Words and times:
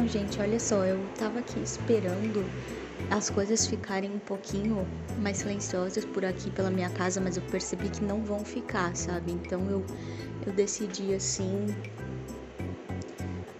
Então, 0.00 0.08
gente, 0.08 0.40
olha 0.40 0.58
só, 0.58 0.82
eu 0.86 0.98
tava 1.18 1.40
aqui 1.40 1.60
esperando 1.60 2.42
as 3.10 3.28
coisas 3.28 3.66
ficarem 3.66 4.10
um 4.10 4.18
pouquinho 4.18 4.88
mais 5.18 5.36
silenciosas 5.36 6.06
por 6.06 6.24
aqui 6.24 6.50
pela 6.50 6.70
minha 6.70 6.88
casa, 6.88 7.20
mas 7.20 7.36
eu 7.36 7.42
percebi 7.42 7.90
que 7.90 8.02
não 8.02 8.24
vão 8.24 8.42
ficar, 8.42 8.96
sabe? 8.96 9.30
Então 9.30 9.60
eu, 9.68 9.84
eu 10.46 10.54
decidi 10.54 11.12
assim 11.12 11.66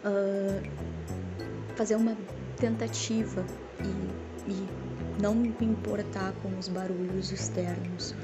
uh, 0.03 1.76
fazer 1.76 1.96
uma 1.96 2.16
tentativa 2.57 3.45
e, 3.84 4.50
e 4.50 4.68
não 5.20 5.34
me 5.34 5.54
importar 5.61 6.32
com 6.43 6.59
os 6.59 6.68
barulhos 6.68 7.32
externos. 7.32 8.14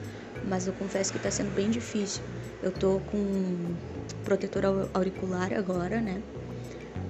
Mas 0.43 0.67
eu 0.67 0.73
confesso 0.73 1.12
que 1.12 1.19
tá 1.19 1.30
sendo 1.30 1.55
bem 1.55 1.69
difícil. 1.69 2.23
Eu 2.62 2.73
tô 2.73 2.98
com 3.11 3.77
protetor 4.25 4.64
auricular 4.95 5.53
agora, 5.53 6.01
né? 6.01 6.23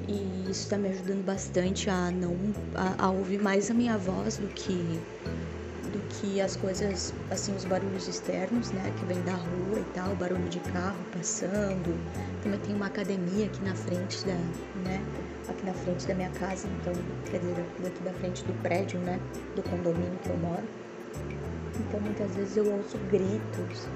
E 0.08 0.44
isso 0.50 0.62
está 0.62 0.78
me 0.78 0.88
ajudando 0.88 1.24
bastante 1.24 1.90
a 1.90 2.10
não 2.10 2.36
a, 2.74 3.06
a, 3.06 3.10
ouvir 3.10 3.42
mais 3.42 3.70
a 3.70 3.74
minha 3.74 3.98
voz 3.98 4.36
do 4.36 4.46
que 4.48 5.00
do 5.92 6.00
que 6.08 6.40
as 6.40 6.56
coisas 6.56 7.12
assim 7.30 7.54
os 7.54 7.64
barulhos 7.64 8.06
externos, 8.06 8.70
né, 8.70 8.92
que 8.98 9.04
vem 9.06 9.20
da 9.22 9.32
rua 9.32 9.80
e 9.80 9.84
tal, 9.94 10.14
barulho 10.16 10.48
de 10.48 10.60
carro 10.60 10.98
passando. 11.12 11.98
Também 12.42 12.60
tem 12.60 12.74
uma 12.74 12.86
academia 12.86 13.46
aqui 13.46 13.64
na 13.64 13.74
frente 13.74 14.24
da, 14.24 14.34
né, 14.84 15.02
aqui 15.48 15.64
na 15.64 15.72
frente 15.72 16.06
da 16.06 16.14
minha 16.14 16.30
casa, 16.30 16.68
então, 16.80 16.92
quer 17.30 17.38
dizer, 17.38 17.64
daqui 17.82 18.02
da 18.02 18.12
frente 18.12 18.44
do 18.44 18.52
prédio, 18.62 19.00
né, 19.00 19.18
do 19.54 19.62
condomínio 19.62 20.18
que 20.22 20.30
eu 20.30 20.36
moro. 20.36 20.64
Então, 21.80 22.00
muitas 22.00 22.34
vezes 22.34 22.56
eu 22.56 22.72
ouço 22.72 22.98
gritos, 23.10 23.86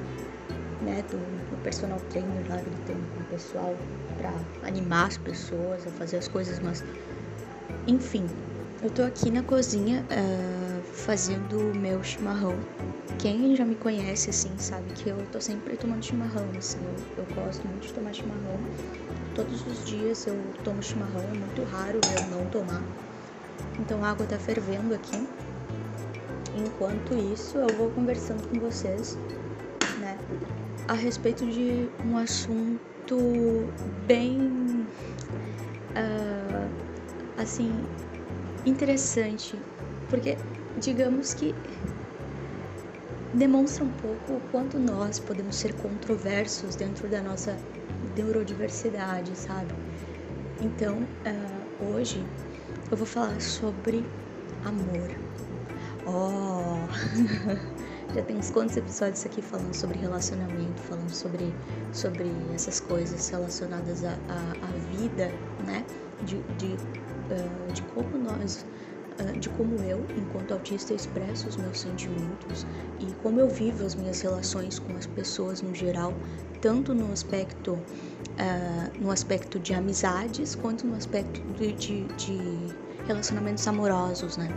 né, 0.83 1.05
do, 1.11 1.19
do 1.51 1.63
personal 1.63 1.99
trainer 2.11 2.49
lá 2.49 2.57
gritando 2.57 3.07
com 3.15 3.21
o 3.21 3.25
pessoal 3.27 3.77
para 4.17 4.33
animar 4.69 5.09
as 5.09 5.17
pessoas 5.19 5.87
a 5.87 5.91
fazer 5.91 6.19
as 6.19 6.29
coisas, 6.29 6.59
mas 6.61 6.85
enfim, 7.87 8.27
eu 8.83 8.91
tô 8.91 9.03
aqui 9.03 9.31
na 9.31 9.43
cozinha 9.43 10.05
uh, 10.11 10.83
fazendo 10.95 11.59
o 11.59 11.77
meu 11.77 12.03
chimarrão. 12.03 12.55
Quem 13.19 13.55
já 13.55 13.65
me 13.65 13.75
conhece 13.75 14.31
assim 14.31 14.51
sabe 14.59 14.93
que 14.95 15.09
eu 15.09 15.19
tô 15.31 15.41
sempre 15.41 15.77
tomando 15.77 16.03
chimarrão, 16.03 16.47
assim, 16.57 16.79
eu, 17.17 17.25
eu 17.25 17.35
gosto 17.35 17.67
muito 17.67 17.89
de 17.89 17.93
tomar 17.93 18.15
chimarrão. 18.15 18.59
Todos 19.35 19.67
os 19.67 19.85
dias 19.85 20.27
eu 20.27 20.37
tomo 20.65 20.83
chimarrão, 20.83 21.21
é 21.21 21.39
muito 21.39 21.63
raro 21.65 22.01
eu 22.17 22.37
não 22.37 22.47
tomar. 22.47 22.83
Então 23.79 24.03
a 24.05 24.11
água 24.11 24.27
tá 24.27 24.39
fervendo 24.39 24.95
aqui. 24.95 25.29
Enquanto 26.57 27.15
isso, 27.33 27.59
eu 27.59 27.69
vou 27.77 27.91
conversando 27.91 28.47
com 28.49 28.59
vocês, 28.59 29.17
a 30.91 30.95
respeito 30.95 31.47
de 31.47 31.89
um 32.05 32.17
assunto 32.17 32.77
bem 34.09 34.41
uh, 35.95 37.41
assim 37.41 37.71
interessante, 38.67 39.57
porque 40.09 40.37
digamos 40.81 41.33
que 41.33 41.55
demonstra 43.33 43.85
um 43.85 43.91
pouco 43.91 44.33
o 44.33 44.41
quanto 44.51 44.81
nós 44.81 45.21
podemos 45.21 45.55
ser 45.55 45.73
controversos 45.75 46.75
dentro 46.75 47.07
da 47.09 47.23
nossa 47.23 47.57
neurodiversidade, 48.17 49.31
sabe? 49.37 49.73
Então, 50.61 50.99
uh, 50.99 51.95
hoje 51.95 52.21
eu 52.91 52.97
vou 52.97 53.07
falar 53.07 53.41
sobre 53.41 54.05
amor. 54.65 55.09
Oh! 56.05 56.81
Já 58.15 58.23
tem 58.23 58.41
quantos 58.53 58.77
episódios 58.77 59.25
aqui 59.25 59.41
falando 59.41 59.73
sobre 59.73 59.99
relacionamento, 59.99 60.83
falando 60.83 61.11
sobre, 61.11 61.55
sobre 61.93 62.29
essas 62.53 62.81
coisas 62.81 63.29
relacionadas 63.29 64.05
à, 64.05 64.15
à, 64.29 64.97
vida, 64.97 65.31
né? 65.65 65.85
De, 66.23 66.43
de, 66.59 66.75
uh, 66.75 67.73
de 67.73 67.83
como 67.83 68.19
nós, 68.19 68.67
uh, 69.21 69.39
de 69.39 69.49
como 69.51 69.77
eu, 69.85 70.05
enquanto 70.17 70.53
autista, 70.53 70.93
expresso 70.93 71.49
os 71.49 71.57
meus 71.57 71.79
sentimentos 71.79 72.67
e 72.99 73.13
como 73.23 73.39
eu 73.39 73.49
vivo 73.49 73.87
as 73.87 73.95
minhas 73.95 74.21
relações 74.21 74.81
com 74.81 74.97
as 74.97 75.07
pessoas 75.07 75.63
no 75.63 75.73
geral, 75.73 76.13
tanto 76.61 76.93
no 76.93 77.13
aspecto, 77.13 77.75
uh, 77.75 79.01
no 79.01 79.13
aspecto 79.13 79.61
de 79.61 79.73
amizades 79.73 80.57
quanto 80.57 80.85
no 80.85 80.97
aspecto 80.97 81.41
de, 81.53 81.73
de, 81.75 82.05
de 82.17 82.39
relacionamentos 83.07 83.67
amorosos, 83.69 84.37
né? 84.37 84.49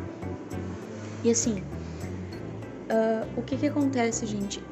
E 1.23 1.29
assim, 1.29 1.63
Uh, 2.89 3.39
o 3.39 3.41
que 3.41 3.57
que 3.57 3.67
acontece, 3.67 4.25
gente? 4.25 4.63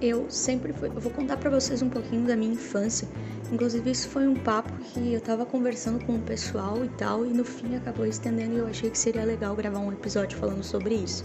Eu 0.00 0.30
sempre 0.30 0.72
fui. 0.72 0.88
Eu 0.88 1.00
vou 1.00 1.10
contar 1.12 1.36
para 1.36 1.50
vocês 1.50 1.82
um 1.82 1.88
pouquinho 1.88 2.26
da 2.26 2.36
minha 2.36 2.52
infância. 2.52 3.08
Inclusive, 3.50 3.90
isso 3.90 4.08
foi 4.08 4.26
um 4.26 4.34
papo 4.34 4.72
que 4.78 5.12
eu 5.12 5.20
tava 5.20 5.46
conversando 5.46 6.04
com 6.04 6.16
o 6.16 6.20
pessoal 6.20 6.84
e 6.84 6.88
tal, 6.90 7.24
e 7.24 7.30
no 7.30 7.44
fim 7.44 7.76
acabou 7.76 8.04
estendendo 8.04 8.54
e 8.54 8.58
eu 8.58 8.66
achei 8.66 8.90
que 8.90 8.98
seria 8.98 9.24
legal 9.24 9.54
gravar 9.54 9.78
um 9.78 9.92
episódio 9.92 10.36
falando 10.36 10.62
sobre 10.62 10.94
isso. 10.94 11.24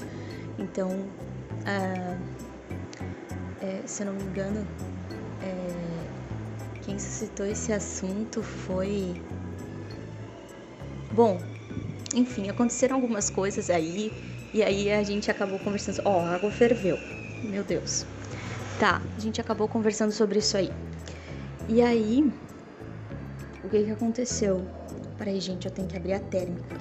Então, 0.58 0.90
uh, 0.90 2.18
é, 3.62 3.82
se 3.86 4.04
eu 4.04 4.08
não 4.08 4.14
me 4.14 4.24
engano, 4.24 4.66
é, 5.42 5.74
quem 6.82 6.98
citou 6.98 7.46
esse 7.46 7.74
assunto 7.74 8.42
foi. 8.42 9.22
Bom, 11.12 11.42
enfim, 12.14 12.50
aconteceram 12.50 12.96
algumas 12.96 13.30
coisas 13.30 13.70
aí 13.70 14.12
e 14.54 14.62
aí 14.62 14.92
a 14.92 15.04
gente 15.04 15.32
acabou 15.32 15.58
conversando. 15.60 16.02
Ó, 16.06 16.18
oh, 16.18 16.26
a 16.26 16.36
água 16.36 16.52
ferveu. 16.52 16.98
Meu 17.44 17.64
Deus. 17.64 18.06
Tá, 18.80 19.02
a 19.16 19.20
gente 19.20 19.40
acabou 19.40 19.68
conversando 19.68 20.12
sobre 20.12 20.40
isso 20.40 20.58
aí. 20.58 20.72
E 21.70 21.82
aí, 21.82 22.32
o 23.64 23.70
que 23.70 23.84
que 23.84 23.92
aconteceu? 23.92 24.66
Peraí, 25.18 25.40
gente, 25.40 25.68
eu 25.68 25.72
tenho 25.72 25.88
que 25.88 25.96
abrir 25.96 26.14
a 26.14 26.20
térmica. 26.20 26.76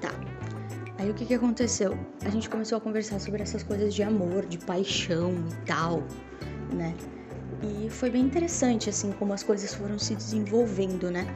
Tá. 0.00 0.10
Aí 0.98 1.10
o 1.10 1.14
que 1.14 1.24
que 1.24 1.34
aconteceu? 1.34 1.98
A 2.24 2.28
gente 2.28 2.48
começou 2.48 2.78
a 2.78 2.80
conversar 2.80 3.18
sobre 3.18 3.42
essas 3.42 3.62
coisas 3.62 3.94
de 3.94 4.02
amor, 4.02 4.46
de 4.46 4.58
paixão 4.58 5.32
e 5.50 5.66
tal, 5.66 6.02
né? 6.72 6.94
E 7.62 7.88
foi 7.88 8.10
bem 8.10 8.22
interessante, 8.22 8.90
assim, 8.90 9.12
como 9.12 9.32
as 9.32 9.42
coisas 9.42 9.74
foram 9.74 9.98
se 9.98 10.14
desenvolvendo, 10.14 11.10
né? 11.10 11.26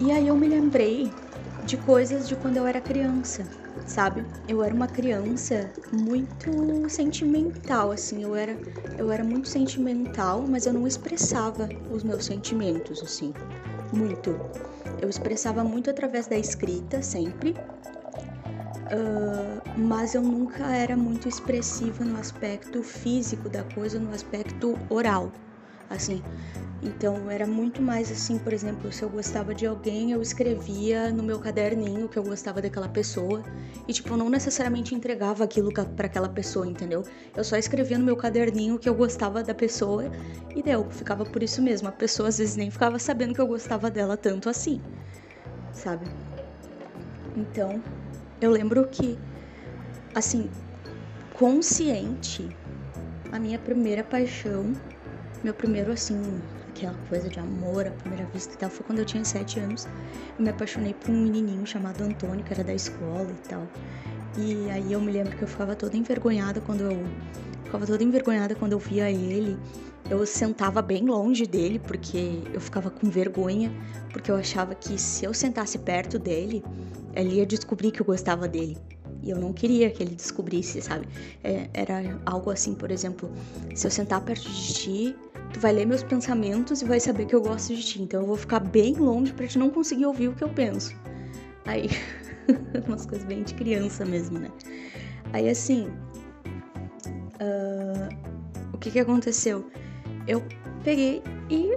E 0.00 0.10
aí 0.10 0.28
eu 0.28 0.36
me 0.36 0.48
lembrei 0.48 1.10
de 1.66 1.76
coisas 1.76 2.28
de 2.28 2.36
quando 2.36 2.56
eu 2.56 2.66
era 2.66 2.80
criança 2.80 3.44
sabe? 3.86 4.24
Eu 4.48 4.62
era 4.62 4.74
uma 4.74 4.88
criança 4.88 5.70
muito 5.92 6.88
sentimental, 6.88 7.90
assim, 7.90 8.22
eu 8.22 8.34
era 8.34 8.56
eu 8.98 9.10
era 9.12 9.22
muito 9.22 9.48
sentimental, 9.48 10.44
mas 10.48 10.64
eu 10.66 10.72
não 10.72 10.86
expressava 10.86 11.68
os 11.90 12.02
meus 12.02 12.24
sentimentos, 12.24 13.02
assim, 13.02 13.34
muito. 13.92 14.40
Eu 15.00 15.08
expressava 15.08 15.62
muito 15.62 15.90
através 15.90 16.26
da 16.26 16.36
escrita, 16.36 17.02
sempre, 17.02 17.50
uh, 18.90 19.60
mas 19.78 20.14
eu 20.14 20.22
nunca 20.22 20.74
era 20.74 20.96
muito 20.96 21.28
expressiva 21.28 22.04
no 22.04 22.18
aspecto 22.18 22.82
físico 22.82 23.48
da 23.48 23.62
coisa, 23.62 23.98
no 23.98 24.12
aspecto 24.14 24.78
oral, 24.88 25.30
assim. 25.90 26.22
Então 26.82 27.30
era 27.30 27.46
muito 27.46 27.82
mais 27.82 28.12
assim, 28.12 28.38
por 28.38 28.52
exemplo, 28.52 28.92
se 28.92 29.02
eu 29.02 29.08
gostava 29.08 29.54
de 29.54 29.66
alguém, 29.66 30.12
eu 30.12 30.20
escrevia 30.20 31.10
no 31.10 31.22
meu 31.22 31.38
caderninho 31.38 32.08
que 32.08 32.18
eu 32.18 32.22
gostava 32.22 32.60
daquela 32.60 32.88
pessoa 32.88 33.42
e 33.88 33.92
tipo, 33.92 34.12
eu 34.12 34.16
não 34.16 34.28
necessariamente 34.28 34.94
entregava 34.94 35.42
aquilo 35.42 35.72
para 35.72 36.06
aquela 36.06 36.28
pessoa, 36.28 36.66
entendeu? 36.66 37.02
Eu 37.34 37.42
só 37.42 37.56
escrevia 37.56 37.98
no 37.98 38.04
meu 38.04 38.16
caderninho 38.16 38.78
que 38.78 38.88
eu 38.88 38.94
gostava 38.94 39.42
da 39.42 39.54
pessoa 39.54 40.10
e 40.54 40.62
deu, 40.62 40.88
ficava 40.90 41.24
por 41.24 41.42
isso 41.42 41.62
mesmo. 41.62 41.88
A 41.88 41.92
pessoa 41.92 42.28
às 42.28 42.38
vezes 42.38 42.56
nem 42.56 42.70
ficava 42.70 42.98
sabendo 42.98 43.34
que 43.34 43.40
eu 43.40 43.46
gostava 43.46 43.90
dela 43.90 44.16
tanto 44.16 44.48
assim, 44.48 44.80
sabe? 45.72 46.06
Então, 47.34 47.82
eu 48.40 48.50
lembro 48.50 48.86
que 48.88 49.18
assim, 50.14 50.50
consciente, 51.34 52.48
a 53.30 53.38
minha 53.38 53.58
primeira 53.58 54.02
paixão, 54.02 54.72
meu 55.42 55.54
primeiro 55.54 55.92
assim, 55.92 56.40
aquela 56.68 56.94
coisa 57.08 57.28
de 57.28 57.38
amor 57.38 57.86
à 57.86 57.90
primeira 57.90 58.26
vista 58.26 58.54
e 58.54 58.56
tal, 58.56 58.70
foi 58.70 58.84
quando 58.86 58.98
eu 58.98 59.04
tinha 59.04 59.24
sete 59.24 59.58
anos. 59.58 59.86
Eu 60.38 60.44
me 60.44 60.50
apaixonei 60.50 60.94
por 60.94 61.10
um 61.10 61.22
menininho 61.22 61.66
chamado 61.66 62.02
Antônio, 62.02 62.44
que 62.44 62.52
era 62.52 62.64
da 62.64 62.74
escola 62.74 63.30
e 63.30 63.48
tal. 63.48 63.68
E 64.38 64.70
aí 64.70 64.92
eu 64.92 65.00
me 65.00 65.10
lembro 65.10 65.36
que 65.36 65.42
eu 65.42 65.48
ficava 65.48 65.74
toda 65.74 65.96
envergonhada 65.96 66.60
quando 66.60 66.82
eu 66.82 67.04
ficava 67.64 67.86
toda 67.86 68.02
envergonhada 68.04 68.54
quando 68.54 68.72
eu 68.72 68.78
via 68.78 69.10
ele. 69.10 69.58
Eu 70.08 70.24
sentava 70.24 70.80
bem 70.80 71.04
longe 71.04 71.46
dele 71.46 71.78
porque 71.78 72.42
eu 72.52 72.60
ficava 72.60 72.90
com 72.90 73.08
vergonha, 73.08 73.72
porque 74.12 74.30
eu 74.30 74.36
achava 74.36 74.74
que 74.74 74.98
se 74.98 75.24
eu 75.24 75.34
sentasse 75.34 75.78
perto 75.78 76.18
dele, 76.18 76.62
ele 77.14 77.36
ia 77.36 77.46
descobrir 77.46 77.90
que 77.90 78.00
eu 78.00 78.06
gostava 78.06 78.46
dele. 78.46 78.76
E 79.26 79.30
eu 79.30 79.40
não 79.40 79.52
queria 79.52 79.90
que 79.90 80.04
ele 80.04 80.14
descobrisse, 80.14 80.80
sabe? 80.80 81.08
É, 81.42 81.68
era 81.74 82.16
algo 82.24 82.48
assim, 82.48 82.76
por 82.76 82.92
exemplo, 82.92 83.28
se 83.74 83.84
eu 83.84 83.90
sentar 83.90 84.20
perto 84.20 84.48
de 84.48 84.72
ti, 84.72 85.16
tu 85.52 85.58
vai 85.58 85.72
ler 85.72 85.84
meus 85.84 86.04
pensamentos 86.04 86.80
e 86.80 86.84
vai 86.84 87.00
saber 87.00 87.26
que 87.26 87.34
eu 87.34 87.42
gosto 87.42 87.74
de 87.74 87.82
ti. 87.82 88.00
Então 88.00 88.20
eu 88.20 88.26
vou 88.26 88.36
ficar 88.36 88.60
bem 88.60 88.94
longe 88.94 89.32
para 89.32 89.48
te 89.48 89.58
não 89.58 89.68
conseguir 89.68 90.06
ouvir 90.06 90.28
o 90.28 90.32
que 90.32 90.44
eu 90.44 90.48
penso. 90.48 90.94
Aí, 91.64 91.88
umas 92.86 93.04
coisas 93.04 93.26
bem 93.26 93.42
de 93.42 93.52
criança 93.54 94.04
mesmo, 94.04 94.38
né? 94.38 94.48
Aí 95.32 95.48
assim, 95.48 95.88
uh, 97.40 98.08
o 98.72 98.78
que 98.78 98.92
que 98.92 99.00
aconteceu? 99.00 99.68
Eu 100.28 100.40
peguei 100.84 101.20
e 101.50 101.76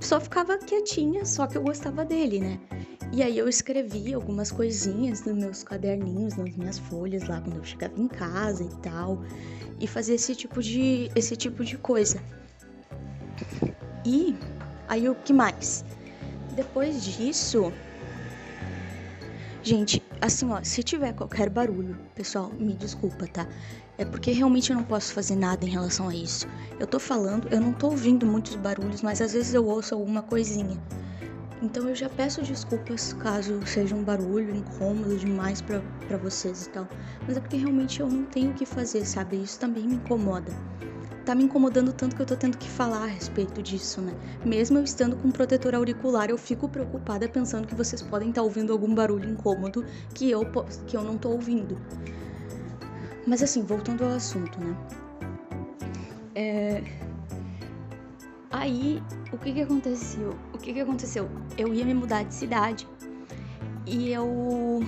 só 0.00 0.20
ficava 0.20 0.58
quietinha, 0.58 1.24
só 1.24 1.46
que 1.46 1.56
eu 1.56 1.62
gostava 1.62 2.04
dele, 2.04 2.40
né? 2.40 2.58
E 3.12 3.22
aí 3.22 3.36
eu 3.36 3.46
escrevi 3.46 4.14
algumas 4.14 4.50
coisinhas 4.50 5.22
nos 5.22 5.36
meus 5.36 5.62
caderninhos, 5.62 6.34
nas 6.34 6.56
minhas 6.56 6.78
folhas 6.78 7.28
lá 7.28 7.42
quando 7.42 7.58
eu 7.58 7.64
chegava 7.64 7.92
em 8.00 8.08
casa 8.08 8.64
e 8.64 8.74
tal, 8.76 9.22
e 9.78 9.86
fazia 9.86 10.14
esse 10.14 10.34
tipo 10.34 10.62
de 10.62 11.10
esse 11.14 11.36
tipo 11.36 11.62
de 11.62 11.76
coisa. 11.76 12.18
E 14.02 14.34
aí 14.88 15.10
o 15.10 15.14
que 15.14 15.30
mais? 15.30 15.84
Depois 16.56 17.04
disso, 17.04 17.70
gente, 19.62 20.02
assim, 20.18 20.50
ó, 20.50 20.62
se 20.62 20.82
tiver 20.82 21.12
qualquer 21.12 21.50
barulho, 21.50 21.98
pessoal, 22.14 22.50
me 22.58 22.72
desculpa, 22.72 23.26
tá? 23.26 23.46
É 23.98 24.06
porque 24.06 24.32
realmente 24.32 24.70
eu 24.70 24.76
não 24.76 24.84
posso 24.84 25.12
fazer 25.12 25.36
nada 25.36 25.66
em 25.66 25.68
relação 25.68 26.08
a 26.08 26.14
isso. 26.14 26.46
Eu 26.80 26.86
tô 26.86 26.98
falando, 26.98 27.46
eu 27.50 27.60
não 27.60 27.74
tô 27.74 27.88
ouvindo 27.88 28.24
muitos 28.24 28.56
barulhos, 28.56 29.02
mas 29.02 29.20
às 29.20 29.34
vezes 29.34 29.52
eu 29.52 29.66
ouço 29.66 29.94
alguma 29.94 30.22
coisinha. 30.22 30.80
Então 31.62 31.88
eu 31.88 31.94
já 31.94 32.08
peço 32.08 32.42
desculpas 32.42 33.12
caso 33.12 33.64
seja 33.64 33.94
um 33.94 34.02
barulho 34.02 34.54
incômodo 34.54 35.16
demais 35.16 35.62
para 35.62 36.18
vocês 36.18 36.66
e 36.66 36.70
tal. 36.70 36.88
Mas 37.26 37.36
é 37.36 37.40
porque 37.40 37.56
realmente 37.56 38.00
eu 38.00 38.08
não 38.08 38.24
tenho 38.24 38.50
o 38.50 38.54
que 38.54 38.66
fazer, 38.66 39.06
sabe? 39.06 39.40
Isso 39.40 39.60
também 39.60 39.86
me 39.86 39.94
incomoda 39.94 40.52
tá 41.24 41.34
me 41.34 41.44
incomodando 41.44 41.92
tanto 41.92 42.16
que 42.16 42.22
eu 42.22 42.26
tô 42.26 42.36
tendo 42.36 42.58
que 42.58 42.68
falar 42.68 43.04
a 43.04 43.06
respeito 43.06 43.62
disso, 43.62 44.00
né? 44.00 44.12
Mesmo 44.44 44.78
eu 44.78 44.84
estando 44.84 45.16
com 45.16 45.30
protetor 45.30 45.74
auricular, 45.74 46.28
eu 46.28 46.36
fico 46.36 46.68
preocupada 46.68 47.28
pensando 47.28 47.66
que 47.66 47.74
vocês 47.74 48.02
podem 48.02 48.30
estar 48.30 48.40
tá 48.40 48.44
ouvindo 48.44 48.72
algum 48.72 48.92
barulho 48.92 49.30
incômodo 49.30 49.84
que 50.14 50.30
eu, 50.30 50.44
que 50.86 50.96
eu 50.96 51.02
não 51.02 51.16
tô 51.16 51.30
ouvindo. 51.30 51.80
Mas 53.26 53.42
assim, 53.42 53.62
voltando 53.62 54.04
ao 54.04 54.10
assunto, 54.10 54.58
né? 54.58 54.76
É... 56.34 56.82
Aí, 58.62 59.02
o 59.32 59.38
que 59.38 59.52
que 59.52 59.60
aconteceu? 59.60 60.36
O 60.54 60.58
que 60.58 60.72
que 60.72 60.78
aconteceu? 60.78 61.28
Eu 61.58 61.74
ia 61.74 61.84
me 61.84 61.92
mudar 61.92 62.22
de 62.22 62.32
cidade 62.32 62.86
e 63.84 64.08
eu 64.12 64.78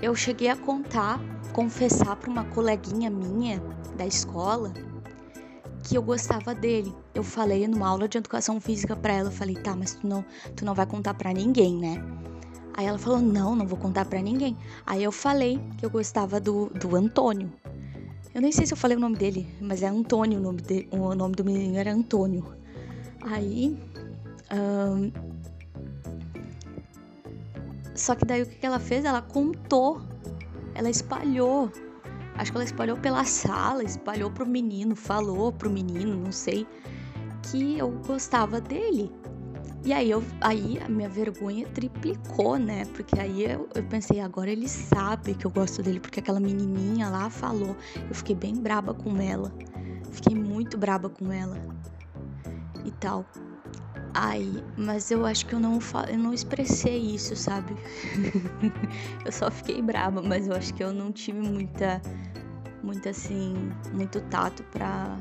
eu 0.00 0.14
cheguei 0.14 0.48
a 0.48 0.56
contar, 0.56 1.20
confessar 1.52 2.16
para 2.16 2.30
uma 2.30 2.44
coleguinha 2.44 3.10
minha 3.10 3.62
da 3.98 4.06
escola 4.06 4.72
que 5.84 5.94
eu 5.94 6.02
gostava 6.02 6.54
dele. 6.54 6.90
Eu 7.14 7.22
falei 7.22 7.68
numa 7.68 7.86
aula 7.86 8.08
de 8.08 8.16
educação 8.16 8.58
física 8.58 8.96
para 8.96 9.12
ela, 9.12 9.28
eu 9.28 9.32
falei: 9.32 9.56
"Tá, 9.56 9.76
mas 9.76 9.92
tu 9.92 10.06
não, 10.06 10.24
tu 10.56 10.64
não 10.64 10.72
vai 10.72 10.86
contar 10.86 11.12
para 11.12 11.34
ninguém, 11.34 11.76
né?" 11.76 12.02
Aí 12.72 12.86
ela 12.86 12.96
falou: 12.96 13.20
"Não, 13.20 13.54
não 13.54 13.66
vou 13.66 13.76
contar 13.76 14.06
para 14.06 14.22
ninguém". 14.22 14.56
Aí 14.86 15.04
eu 15.04 15.12
falei 15.12 15.60
que 15.76 15.84
eu 15.84 15.90
gostava 15.90 16.40
do, 16.40 16.70
do 16.70 16.96
Antônio. 16.96 17.52
Eu 18.36 18.42
nem 18.42 18.52
sei 18.52 18.66
se 18.66 18.74
eu 18.74 18.76
falei 18.76 18.98
o 18.98 19.00
nome 19.00 19.16
dele, 19.16 19.48
mas 19.62 19.82
é 19.82 19.86
Antônio 19.86 20.38
o 20.38 20.42
nome 20.42 20.60
dele, 20.60 20.86
o 20.92 21.14
nome 21.14 21.34
do 21.34 21.42
menino 21.42 21.78
era 21.78 21.90
Antônio. 21.90 22.44
Aí 23.22 23.74
só 27.94 28.14
que 28.14 28.26
daí 28.26 28.42
o 28.42 28.46
que 28.46 28.66
ela 28.66 28.78
fez? 28.78 29.06
Ela 29.06 29.22
contou, 29.22 30.02
ela 30.74 30.90
espalhou 30.90 31.72
Acho 32.34 32.52
que 32.52 32.58
ela 32.58 32.64
espalhou 32.64 32.98
pela 32.98 33.24
sala, 33.24 33.82
espalhou 33.82 34.30
pro 34.30 34.44
menino, 34.44 34.94
falou 34.94 35.50
pro 35.50 35.70
menino, 35.70 36.14
não 36.14 36.30
sei, 36.30 36.66
que 37.44 37.78
eu 37.78 37.90
gostava 38.06 38.60
dele. 38.60 39.10
E 39.86 39.92
aí, 39.92 40.10
eu, 40.10 40.20
aí 40.40 40.80
a 40.84 40.88
minha 40.88 41.08
vergonha 41.08 41.64
triplicou, 41.68 42.58
né? 42.58 42.84
Porque 42.86 43.20
aí 43.20 43.44
eu, 43.44 43.68
eu, 43.72 43.84
pensei, 43.84 44.18
agora 44.18 44.50
ele 44.50 44.68
sabe 44.68 45.32
que 45.32 45.46
eu 45.46 45.50
gosto 45.50 45.80
dele, 45.80 46.00
porque 46.00 46.18
aquela 46.18 46.40
menininha 46.40 47.08
lá 47.08 47.30
falou. 47.30 47.76
Eu 48.08 48.12
fiquei 48.12 48.34
bem 48.34 48.56
braba 48.56 48.92
com 48.92 49.16
ela. 49.20 49.52
Fiquei 50.10 50.34
muito 50.34 50.76
braba 50.76 51.08
com 51.08 51.30
ela. 51.30 51.56
E 52.84 52.90
tal. 52.90 53.30
Aí, 54.12 54.60
mas 54.76 55.12
eu 55.12 55.24
acho 55.24 55.46
que 55.46 55.54
eu 55.54 55.60
não, 55.60 55.78
eu 56.08 56.18
não 56.18 56.34
expressei 56.34 56.98
isso, 56.98 57.36
sabe? 57.36 57.76
eu 59.24 59.30
só 59.30 59.52
fiquei 59.52 59.80
braba, 59.80 60.20
mas 60.20 60.48
eu 60.48 60.56
acho 60.56 60.74
que 60.74 60.82
eu 60.82 60.92
não 60.92 61.12
tive 61.12 61.38
muita, 61.38 62.02
muito 62.82 63.08
assim, 63.08 63.54
muito 63.92 64.20
tato 64.22 64.64
pra, 64.64 65.16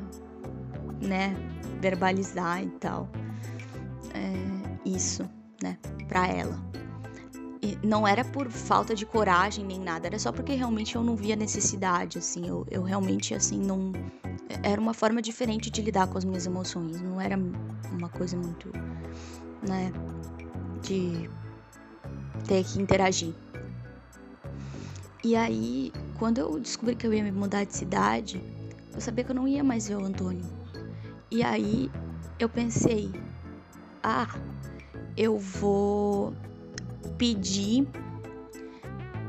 né, 1.00 1.36
verbalizar 1.80 2.64
e 2.64 2.70
tal. 2.80 3.08
É, 4.14 4.55
isso, 4.86 5.28
né, 5.62 5.78
pra 6.08 6.28
ela. 6.28 6.64
E 7.62 7.80
não 7.86 8.08
era 8.08 8.24
por 8.24 8.50
falta 8.50 8.94
de 8.94 9.06
coragem 9.06 9.66
nem 9.66 9.80
nada, 9.80 10.08
era 10.08 10.20
só 10.20 10.32
porque 10.32 10.54
realmente 10.54 10.96
eu 10.96 11.04
não 11.04 11.16
via 11.16 11.36
necessidade, 11.36 12.20
assim, 12.20 12.48
eu, 12.48 12.66
eu 12.70 12.84
realmente, 12.84 13.34
assim, 13.34 13.60
não 13.60 13.92
era 14.62 14.80
uma 14.80 14.94
forma 14.94 15.22
diferente 15.22 15.70
de 15.70 15.82
lidar 15.82 16.08
com 16.08 16.18
as 16.18 16.24
minhas 16.24 16.46
emoções. 16.46 17.02
Não 17.02 17.20
era 17.20 17.38
uma 17.92 18.10
coisa 18.10 18.38
muito, 18.38 18.70
né, 19.68 19.92
de 20.82 21.30
ter 22.48 22.64
que 22.64 22.82
interagir. 22.82 23.34
E 25.24 25.36
aí, 25.36 25.92
quando 26.20 26.38
eu 26.38 26.60
descobri 26.60 26.96
que 26.96 27.08
eu 27.08 27.14
ia 27.14 27.24
me 27.24 27.32
mudar 27.32 27.64
de 27.64 27.76
cidade, 27.76 28.44
eu 28.94 29.02
sabia 29.02 29.24
que 29.24 29.32
eu 29.32 29.36
não 29.36 29.48
ia 29.48 29.64
mais 29.64 29.88
ver 29.88 29.96
o 29.96 30.06
Antônio. 30.06 30.46
E 31.32 31.42
aí 31.42 31.92
eu 32.38 32.48
pensei, 32.48 33.12
ah, 34.04 34.28
eu 35.18 35.38
vou 35.38 36.34
pedir 37.18 37.88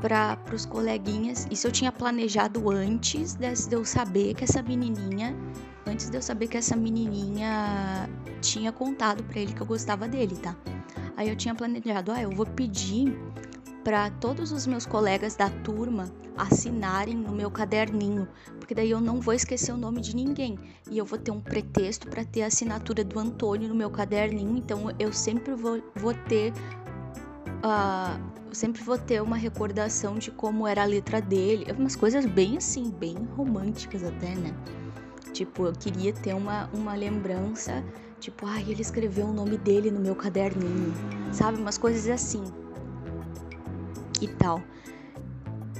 para 0.01 0.37
os 0.53 0.65
coleguinhas. 0.65 1.47
Isso 1.49 1.67
eu 1.67 1.71
tinha 1.71 1.91
planejado 1.91 2.69
antes 2.69 3.35
de 3.35 3.75
eu 3.75 3.83
saber 3.83 4.33
que 4.33 4.43
essa 4.43 4.61
menininha, 4.61 5.35
antes 5.85 6.09
de 6.09 6.17
eu 6.17 6.21
saber 6.21 6.47
que 6.47 6.57
essa 6.57 6.75
menininha 6.75 8.09
tinha 8.41 8.71
contado 8.71 9.23
para 9.23 9.39
ele 9.39 9.53
que 9.53 9.61
eu 9.61 9.67
gostava 9.67 10.07
dele, 10.07 10.35
tá? 10.37 10.55
Aí 11.15 11.29
eu 11.29 11.35
tinha 11.35 11.55
planejado, 11.55 12.11
ah, 12.11 12.21
eu 12.21 12.29
vou 12.29 12.45
pedir 12.45 13.17
para 13.87 14.09
todos 14.09 14.51
os 14.51 14.67
meus 14.67 14.85
colegas 14.85 15.37
da 15.37 15.49
turma 15.49 16.11
assinarem 16.35 17.15
no 17.15 17.31
meu 17.31 17.49
caderninho, 17.49 18.27
porque 18.59 18.75
daí 18.75 18.91
eu 18.91 18.99
não 18.99 19.21
vou 19.21 19.33
esquecer 19.33 19.71
o 19.71 19.77
nome 19.77 20.01
de 20.01 20.13
ninguém 20.13 20.59
e 20.91 20.97
eu 20.97 21.05
vou 21.05 21.17
ter 21.17 21.31
um 21.31 21.39
pretexto 21.39 22.05
para 22.09 22.25
ter 22.25 22.41
a 22.41 22.47
assinatura 22.47 23.01
do 23.01 23.17
Antônio 23.17 23.69
no 23.69 23.73
meu 23.73 23.89
caderninho, 23.89 24.57
então 24.57 24.93
eu 24.99 25.13
sempre 25.13 25.53
vou, 25.53 25.81
vou 25.95 26.13
ter 26.13 26.51
uh, 27.63 28.21
sempre 28.53 28.83
vou 28.83 28.97
ter 28.97 29.21
uma 29.21 29.37
recordação 29.37 30.15
de 30.15 30.31
como 30.31 30.67
era 30.67 30.81
a 30.81 30.85
letra 30.85 31.21
dele. 31.21 31.71
Umas 31.71 31.95
coisas 31.95 32.25
bem 32.25 32.57
assim, 32.57 32.89
bem 32.91 33.15
românticas 33.37 34.03
até, 34.03 34.35
né? 34.35 34.53
Tipo, 35.31 35.67
eu 35.67 35.71
queria 35.71 36.11
ter 36.11 36.33
uma, 36.33 36.69
uma 36.73 36.93
lembrança, 36.93 37.81
tipo, 38.19 38.47
ai, 38.47 38.65
ele 38.67 38.81
escreveu 38.81 39.27
o 39.27 39.33
nome 39.33 39.57
dele 39.57 39.89
no 39.89 40.01
meu 40.01 40.13
caderninho, 40.13 40.93
sabe? 41.31 41.57
Umas 41.57 41.77
coisas 41.77 42.09
assim. 42.09 42.66
E 44.21 44.27
tal. 44.27 44.61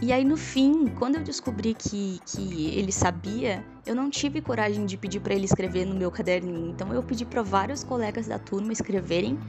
E 0.01 0.13
aí 0.13 0.23
no 0.23 0.37
fim, 0.37 0.87
quando 0.87 1.15
eu 1.15 1.23
descobri 1.23 1.73
que, 1.73 2.19
que 2.25 2.67
ele 2.75 2.91
sabia, 2.91 3.65
eu 3.85 3.95
não 3.95 4.09
tive 4.09 4.41
coragem 4.41 4.85
de 4.85 4.95
pedir 4.95 5.19
para 5.19 5.33
ele 5.33 5.45
escrever 5.45 5.85
no 5.85 5.95
meu 5.95 6.11
caderninho. 6.11 6.69
Então 6.69 6.93
eu 6.93 7.01
pedi 7.01 7.25
para 7.25 7.41
vários 7.41 7.83
colegas 7.83 8.27
da 8.27 8.37
turma 8.37 8.71
escreverem, 8.71 9.39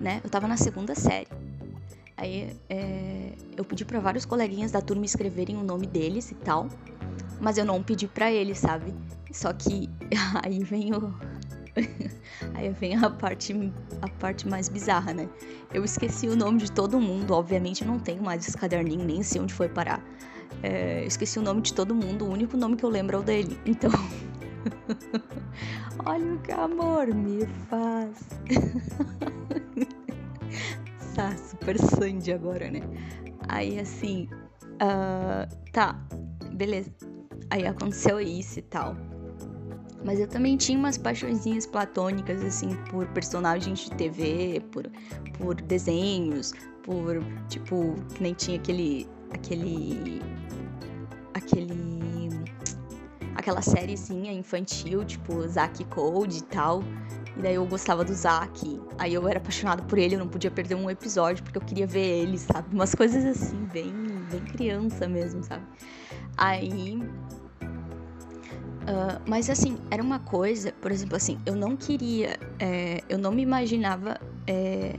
né? 0.00 0.20
Eu 0.24 0.30
tava 0.30 0.48
na 0.48 0.56
segunda 0.56 0.94
série. 0.94 1.28
Aí 2.16 2.56
é, 2.70 3.32
eu 3.56 3.64
pedi 3.64 3.84
para 3.84 4.00
vários 4.00 4.24
coleguinhas 4.24 4.70
da 4.70 4.80
turma 4.80 5.04
escreverem 5.04 5.56
o 5.56 5.62
nome 5.62 5.86
deles 5.86 6.30
e 6.30 6.36
tal, 6.36 6.68
mas 7.40 7.58
eu 7.58 7.64
não 7.64 7.82
pedi 7.82 8.06
para 8.06 8.32
eles, 8.32 8.58
sabe? 8.58 8.94
Só 9.30 9.52
que 9.52 9.90
aí 10.42 10.62
vem 10.64 10.94
o 10.94 11.12
aí 12.54 12.70
vem 12.70 12.96
a 12.96 13.08
parte 13.08 13.72
a 14.00 14.08
parte 14.08 14.48
mais 14.48 14.68
bizarra, 14.68 15.14
né? 15.14 15.28
Eu 15.72 15.84
esqueci 15.84 16.28
o 16.28 16.36
nome 16.36 16.58
de 16.58 16.70
todo 16.70 17.00
mundo, 17.00 17.32
obviamente 17.32 17.84
não 17.84 17.98
tenho 17.98 18.22
mais 18.22 18.46
esse 18.46 18.56
caderninho, 18.56 19.04
nem 19.04 19.22
sei 19.22 19.40
onde 19.40 19.54
foi 19.54 19.68
parar. 19.68 20.04
É, 20.62 21.04
esqueci 21.04 21.38
o 21.38 21.42
nome 21.42 21.62
de 21.62 21.72
todo 21.72 21.94
mundo, 21.94 22.26
o 22.26 22.30
único 22.30 22.56
nome 22.56 22.76
que 22.76 22.84
eu 22.84 22.90
lembro 22.90 23.16
é 23.16 23.20
o 23.20 23.22
dele. 23.22 23.58
Então, 23.66 23.90
olha 26.06 26.34
o 26.34 26.38
que 26.38 26.52
amor 26.52 27.08
me 27.08 27.46
faz. 27.68 28.16
tá 31.16 31.36
super 31.36 31.78
Sandy 31.78 32.32
agora, 32.32 32.70
né? 32.70 32.80
Aí 33.48 33.80
assim, 33.80 34.28
uh, 34.74 35.48
tá, 35.72 36.00
beleza. 36.52 36.92
Aí 37.50 37.66
aconteceu 37.66 38.20
isso 38.20 38.60
e 38.60 38.62
tal. 38.62 38.96
Mas 40.04 40.18
eu 40.18 40.26
também 40.26 40.56
tinha 40.56 40.78
umas 40.78 40.98
paixõezinhas 40.98 41.66
platônicas, 41.66 42.42
assim, 42.42 42.74
por 42.90 43.06
personagens 43.08 43.80
de 43.80 43.90
TV, 43.92 44.62
por, 44.72 44.90
por 45.38 45.54
desenhos, 45.54 46.52
por, 46.82 47.22
tipo, 47.48 47.94
que 48.14 48.22
nem 48.22 48.34
tinha 48.34 48.56
aquele. 48.58 49.08
aquele. 49.30 50.20
aquele. 51.34 52.30
aquela 53.36 53.62
sériezinha 53.62 54.32
infantil, 54.32 55.04
tipo, 55.04 55.46
Zack 55.46 55.84
Code 55.84 56.38
e 56.38 56.42
tal. 56.42 56.82
E 57.36 57.40
daí 57.40 57.54
eu 57.54 57.64
gostava 57.64 58.04
do 58.04 58.12
Zack. 58.12 58.80
Aí 58.98 59.14
eu 59.14 59.26
era 59.26 59.38
apaixonada 59.38 59.82
por 59.84 59.98
ele, 59.98 60.16
eu 60.16 60.18
não 60.18 60.28
podia 60.28 60.50
perder 60.50 60.74
um 60.74 60.90
episódio 60.90 61.42
porque 61.44 61.58
eu 61.58 61.62
queria 61.62 61.86
ver 61.86 62.22
ele, 62.22 62.38
sabe? 62.38 62.74
Umas 62.74 62.94
coisas 62.94 63.24
assim, 63.24 63.64
bem, 63.72 63.92
bem 64.30 64.40
criança 64.40 65.08
mesmo, 65.08 65.42
sabe? 65.44 65.64
Aí. 66.36 67.00
Uh, 68.82 69.22
mas 69.26 69.48
assim, 69.48 69.78
era 69.90 70.02
uma 70.02 70.18
coisa, 70.18 70.72
por 70.80 70.90
exemplo, 70.90 71.16
assim, 71.16 71.38
eu 71.46 71.54
não 71.54 71.76
queria, 71.76 72.36
é, 72.58 73.00
eu 73.08 73.16
não 73.16 73.30
me 73.30 73.40
imaginava 73.40 74.20
é, 74.44 74.96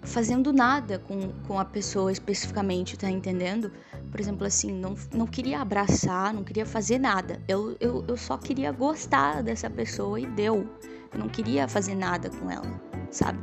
fazendo 0.00 0.50
nada 0.50 0.98
com, 0.98 1.30
com 1.46 1.58
a 1.58 1.64
pessoa 1.66 2.10
especificamente, 2.10 2.96
tá 2.96 3.10
entendendo? 3.10 3.70
Por 4.10 4.20
exemplo, 4.20 4.46
assim, 4.46 4.72
não, 4.72 4.94
não 5.12 5.26
queria 5.26 5.60
abraçar, 5.60 6.32
não 6.32 6.44
queria 6.44 6.64
fazer 6.64 6.98
nada. 6.98 7.42
Eu, 7.46 7.76
eu, 7.78 8.04
eu 8.08 8.16
só 8.16 8.38
queria 8.38 8.72
gostar 8.72 9.42
dessa 9.42 9.68
pessoa 9.68 10.18
e 10.18 10.26
deu. 10.26 10.66
Eu 11.12 11.18
não 11.18 11.28
queria 11.28 11.68
fazer 11.68 11.94
nada 11.94 12.30
com 12.30 12.50
ela, 12.50 12.80
sabe? 13.10 13.40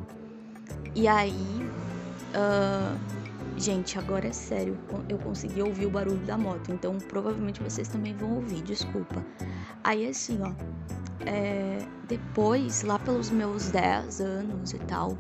E 0.96 1.08
aí. 1.08 1.70
Uh, 2.34 3.21
Gente, 3.62 4.00
agora 4.00 4.28
é 4.28 4.32
sério, 4.32 4.76
eu 5.08 5.20
consegui 5.20 5.62
ouvir 5.62 5.86
o 5.86 5.90
barulho 5.92 6.26
da 6.26 6.36
moto, 6.36 6.72
então 6.72 6.98
provavelmente 6.98 7.62
vocês 7.62 7.88
também 7.88 8.12
vão 8.16 8.38
ouvir, 8.38 8.64
desculpa. 8.64 9.24
Aí 9.84 10.10
assim, 10.10 10.40
ó, 10.42 10.52
é, 11.28 11.78
depois, 12.08 12.82
lá 12.82 12.98
pelos 12.98 13.30
meus 13.30 13.70
10 13.70 14.20
anos 14.20 14.74
e 14.74 14.80
tal, 14.80 15.16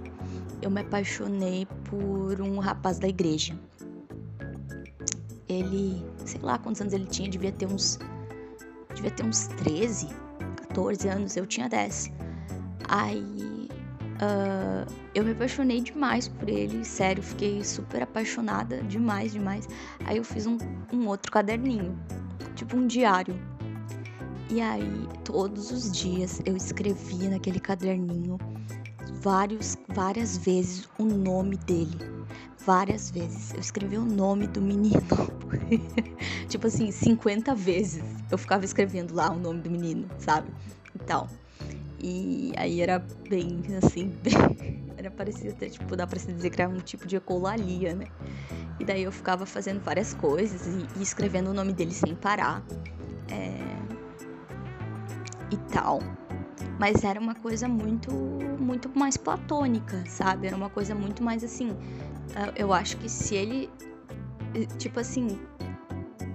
eu 0.59 0.71
me 0.71 0.81
apaixonei 0.81 1.67
por 1.87 2.41
um 2.41 2.57
rapaz 2.57 2.97
da 2.97 3.07
igreja. 3.07 3.55
Ele, 5.47 6.03
sei 6.25 6.41
lá 6.41 6.57
quantos 6.57 6.81
anos 6.81 6.93
ele 6.93 7.05
tinha, 7.05 7.29
devia 7.29 7.51
ter 7.51 7.67
uns. 7.67 7.99
Devia 8.95 9.11
ter 9.11 9.23
uns 9.23 9.49
13, 9.49 10.07
14 10.67 11.07
anos, 11.07 11.37
eu 11.37 11.45
tinha 11.45 11.69
10. 11.69 12.11
Aí. 12.87 13.50
Uh, 14.21 14.85
eu 15.15 15.25
me 15.25 15.31
apaixonei 15.31 15.81
demais 15.81 16.27
por 16.27 16.47
ele, 16.47 16.85
sério, 16.85 17.23
fiquei 17.23 17.63
super 17.63 18.03
apaixonada, 18.03 18.83
demais, 18.83 19.31
demais. 19.31 19.67
Aí 20.05 20.17
eu 20.17 20.23
fiz 20.23 20.45
um, 20.45 20.59
um 20.93 21.07
outro 21.07 21.31
caderninho, 21.31 21.97
tipo 22.55 22.77
um 22.77 22.85
diário. 22.85 23.35
E 24.47 24.61
aí, 24.61 25.07
todos 25.23 25.71
os 25.71 25.91
dias 25.91 26.39
eu 26.45 26.55
escrevia 26.55 27.31
naquele 27.31 27.59
caderninho 27.59 28.37
vários, 29.21 29.77
várias 29.87 30.37
vezes 30.37 30.87
o 30.99 31.05
nome 31.05 31.57
dele. 31.57 31.97
Várias 32.65 33.09
vezes. 33.09 33.53
Eu 33.53 33.59
escrevi 33.59 33.97
o 33.97 34.05
nome 34.05 34.45
do 34.45 34.61
menino. 34.61 35.01
tipo 36.47 36.67
assim, 36.67 36.91
50 36.91 37.55
vezes 37.55 38.03
eu 38.29 38.37
ficava 38.37 38.63
escrevendo 38.65 39.15
lá 39.15 39.31
o 39.31 39.39
nome 39.39 39.61
do 39.61 39.71
menino, 39.71 40.07
sabe? 40.19 40.51
Então. 40.95 41.27
E 42.03 42.51
aí 42.57 42.81
era 42.81 42.99
bem 43.29 43.61
assim, 43.81 44.07
bem, 44.23 44.83
era 44.97 45.11
parecido 45.11 45.49
até, 45.49 45.69
tipo, 45.69 45.95
dá 45.95 46.07
pra 46.07 46.19
se 46.19 46.31
dizer 46.31 46.49
que 46.49 46.61
era 46.61 46.69
um 46.69 46.79
tipo 46.79 47.07
de 47.07 47.15
ecolalia, 47.15 47.93
né? 47.93 48.05
E 48.79 48.85
daí 48.85 49.03
eu 49.03 49.11
ficava 49.11 49.45
fazendo 49.45 49.79
várias 49.83 50.13
coisas 50.15 50.65
e, 50.65 50.99
e 50.99 51.03
escrevendo 51.03 51.51
o 51.51 51.53
nome 51.53 51.73
dele 51.73 51.91
sem 51.91 52.15
parar. 52.15 52.63
É... 53.29 53.61
E 55.51 55.57
tal. 55.71 55.99
Mas 56.79 57.03
era 57.03 57.19
uma 57.19 57.35
coisa 57.35 57.67
muito, 57.67 58.11
muito 58.59 58.89
mais 58.97 59.17
platônica, 59.17 60.03
sabe? 60.07 60.47
Era 60.47 60.55
uma 60.55 60.69
coisa 60.69 60.95
muito 60.95 61.21
mais 61.21 61.43
assim. 61.43 61.77
Ah, 62.35 62.51
eu 62.55 62.73
acho 62.73 62.97
que 62.97 63.07
se 63.07 63.35
ele, 63.35 63.69
tipo 64.79 64.99
assim, 64.99 65.39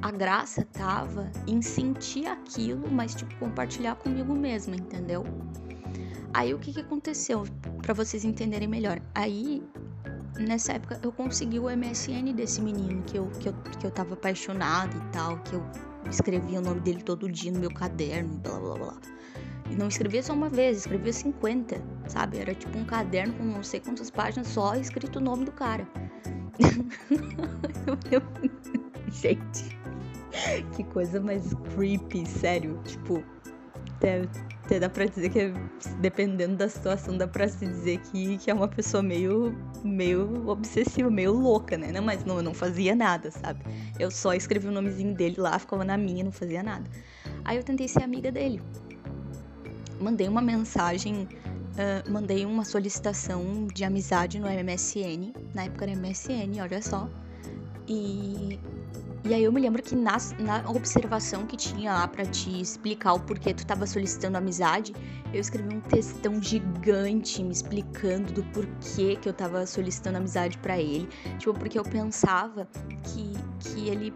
a 0.06 0.10
graça 0.10 0.64
tava 0.72 1.30
em 1.48 1.60
sentir 1.60 2.26
aquilo, 2.26 2.88
mas 2.90 3.14
tipo 3.14 3.34
compartilhar 3.36 3.96
comigo 3.96 4.34
mesma, 4.34 4.76
entendeu? 4.76 5.24
Aí 6.32 6.54
o 6.54 6.58
que 6.58 6.72
que 6.72 6.80
aconteceu 6.80 7.44
para 7.82 7.92
vocês 7.92 8.24
entenderem 8.24 8.68
melhor? 8.68 9.00
Aí 9.14 9.62
nessa 10.38 10.74
época 10.74 11.00
eu 11.02 11.10
consegui 11.10 11.58
o 11.58 11.64
MSN 11.64 12.32
desse 12.34 12.60
menino 12.60 13.02
que 13.02 13.18
eu, 13.18 13.26
que 13.40 13.48
eu, 13.48 13.54
que 13.80 13.86
eu 13.86 13.90
tava 13.90 14.14
apaixonada 14.14 14.96
e 14.96 15.12
tal, 15.12 15.38
que 15.40 15.54
eu 15.54 15.66
escrevia 16.08 16.60
o 16.60 16.62
nome 16.62 16.80
dele 16.80 17.02
todo 17.02 17.28
dia 17.28 17.50
no 17.50 17.58
meu 17.58 17.74
caderno 17.74 18.38
blá 18.38 18.60
blá 18.60 18.74
blá. 18.74 18.96
E 19.68 19.74
não 19.74 19.88
escrevia 19.88 20.22
só 20.22 20.34
uma 20.34 20.48
vez, 20.48 20.78
escrevia 20.78 21.12
50, 21.12 21.82
sabe? 22.06 22.38
Era 22.38 22.54
tipo 22.54 22.78
um 22.78 22.84
caderno 22.84 23.34
com 23.34 23.42
não 23.42 23.64
sei 23.64 23.80
quantas 23.80 24.08
páginas 24.08 24.46
só 24.46 24.76
escrito 24.76 25.16
o 25.16 25.20
nome 25.20 25.44
do 25.44 25.50
cara. 25.50 25.84
Gente, 29.10 29.76
que 30.76 30.84
coisa 30.84 31.20
mais 31.20 31.54
creepy, 31.74 32.26
sério. 32.26 32.80
Tipo, 32.84 33.22
até, 33.96 34.22
até 34.64 34.80
dá 34.80 34.88
pra 34.88 35.06
dizer 35.06 35.30
que, 35.30 35.52
dependendo 36.00 36.56
da 36.56 36.68
situação, 36.68 37.16
dá 37.16 37.26
pra 37.26 37.48
se 37.48 37.66
dizer 37.66 37.98
que, 37.98 38.38
que 38.38 38.50
é 38.50 38.54
uma 38.54 38.68
pessoa 38.68 39.02
meio, 39.02 39.56
meio 39.84 40.48
obsessiva, 40.48 41.10
meio 41.10 41.32
louca, 41.32 41.76
né? 41.76 41.92
Não, 41.92 42.02
mas 42.02 42.24
não, 42.24 42.36
eu 42.36 42.42
não 42.42 42.54
fazia 42.54 42.94
nada, 42.94 43.30
sabe? 43.30 43.60
Eu 43.98 44.10
só 44.10 44.34
escrevi 44.34 44.68
o 44.68 44.72
nomezinho 44.72 45.14
dele 45.14 45.36
lá, 45.38 45.58
ficava 45.58 45.84
na 45.84 45.96
minha, 45.96 46.24
não 46.24 46.32
fazia 46.32 46.62
nada. 46.62 46.88
Aí 47.44 47.56
eu 47.56 47.62
tentei 47.62 47.88
ser 47.88 48.02
amiga 48.02 48.30
dele 48.30 48.60
mandei 50.00 50.28
uma 50.28 50.40
mensagem, 50.40 51.24
uh, 51.24 52.10
mandei 52.10 52.44
uma 52.44 52.64
solicitação 52.64 53.66
de 53.72 53.84
amizade 53.84 54.38
no 54.38 54.46
MSN, 54.48 55.32
na 55.54 55.64
época 55.64 55.84
era 55.84 55.96
MSN, 55.96 56.60
olha 56.60 56.82
só. 56.82 57.08
E, 57.88 58.58
e 59.26 59.34
aí 59.34 59.42
eu 59.42 59.52
me 59.52 59.60
lembro 59.60 59.82
que 59.82 59.96
na, 59.96 60.16
na 60.38 60.70
observação 60.70 61.46
que 61.46 61.56
tinha 61.56 61.92
lá 61.92 62.06
para 62.06 62.24
te 62.24 62.60
explicar 62.60 63.14
o 63.14 63.20
porquê 63.20 63.52
tu 63.52 63.66
tava 63.66 63.84
solicitando 63.84 64.38
amizade, 64.38 64.94
eu 65.34 65.40
escrevi 65.40 65.74
um 65.74 65.80
textão 65.80 66.40
gigante 66.40 67.42
me 67.42 67.50
explicando 67.50 68.32
do 68.32 68.44
porquê 68.44 69.16
que 69.16 69.28
eu 69.28 69.32
tava 69.32 69.66
solicitando 69.66 70.18
amizade 70.18 70.56
para 70.58 70.78
ele. 70.78 71.08
Tipo, 71.38 71.54
porque 71.54 71.76
eu 71.76 71.82
pensava 71.82 72.68
que, 73.02 73.32
que 73.58 73.88
ele 73.88 74.14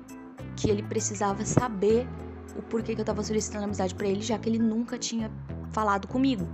que 0.57 0.71
ele 0.71 0.83
precisava 0.83 1.45
saber 1.45 2.07
o 2.57 2.63
porquê 2.63 2.95
que 2.95 3.01
eu 3.01 3.05
tava 3.05 3.23
solicitando 3.23 3.65
amizade 3.65 3.95
para 3.95 4.07
ele, 4.07 4.21
já 4.21 4.39
que 4.39 4.49
ele 4.49 4.59
nunca 4.59 4.99
tinha 4.99 5.31
falado 5.71 6.09
comigo. 6.09 6.47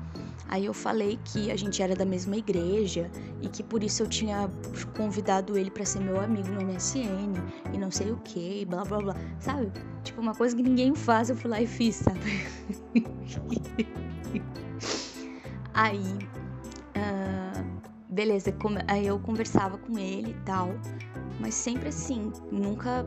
Aí 0.49 0.65
eu 0.65 0.75
falei 0.75 1.19
que 1.25 1.50
a 1.50 1.57
gente 1.57 1.83
era 1.83 1.95
da 1.97 2.05
mesma 2.05 2.37
igreja 2.37 3.11
e 3.43 3.49
que 3.49 3.62
por 3.65 3.83
isso 3.83 4.03
eu 4.03 4.07
tinha 4.07 4.49
convidado 4.97 5.59
ele 5.59 5.71
para 5.71 5.85
ser 5.85 6.00
meu 6.00 6.21
amigo 6.21 6.49
no 6.49 6.65
MSN 6.65 7.35
e 7.73 7.79
não 7.79 7.91
sei 7.91 8.12
o 8.12 8.17
que, 8.19 8.65
blá 8.65 8.85
blá 8.85 8.99
blá, 8.99 9.17
sabe? 9.41 9.73
Tipo, 10.05 10.21
uma 10.21 10.35
coisa 10.35 10.55
que 10.55 10.62
ninguém 10.62 10.95
faz, 10.95 11.31
eu 11.31 11.37
fui 11.37 11.50
lá 11.50 11.61
e 11.61 11.67
fiz, 11.67 11.97
sabe? 11.97 12.21
aí, 15.75 16.17
uh, 16.95 17.81
beleza, 18.09 18.55
aí 18.87 19.05
eu 19.05 19.19
conversava 19.19 19.76
com 19.79 19.99
ele 19.99 20.31
e 20.31 20.45
tal, 20.45 20.71
mas 21.41 21.55
sempre 21.55 21.88
assim, 21.88 22.33
nunca 22.53 23.05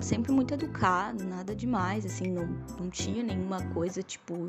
sempre 0.00 0.32
muito 0.32 0.54
educado, 0.54 1.24
nada 1.24 1.54
demais, 1.54 2.06
assim, 2.06 2.30
não, 2.30 2.46
não 2.78 2.90
tinha 2.90 3.22
nenhuma 3.22 3.62
coisa, 3.68 4.02
tipo, 4.02 4.46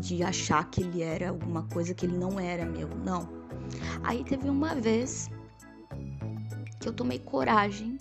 de 0.00 0.22
achar 0.22 0.68
que 0.70 0.82
ele 0.82 1.02
era 1.02 1.30
alguma 1.30 1.62
coisa 1.64 1.94
que 1.94 2.06
ele 2.06 2.16
não 2.16 2.38
era 2.38 2.64
meu, 2.64 2.88
não. 3.04 3.28
Aí 4.02 4.24
teve 4.24 4.48
uma 4.48 4.74
vez 4.74 5.30
que 6.80 6.88
eu 6.88 6.92
tomei 6.92 7.18
coragem 7.18 7.96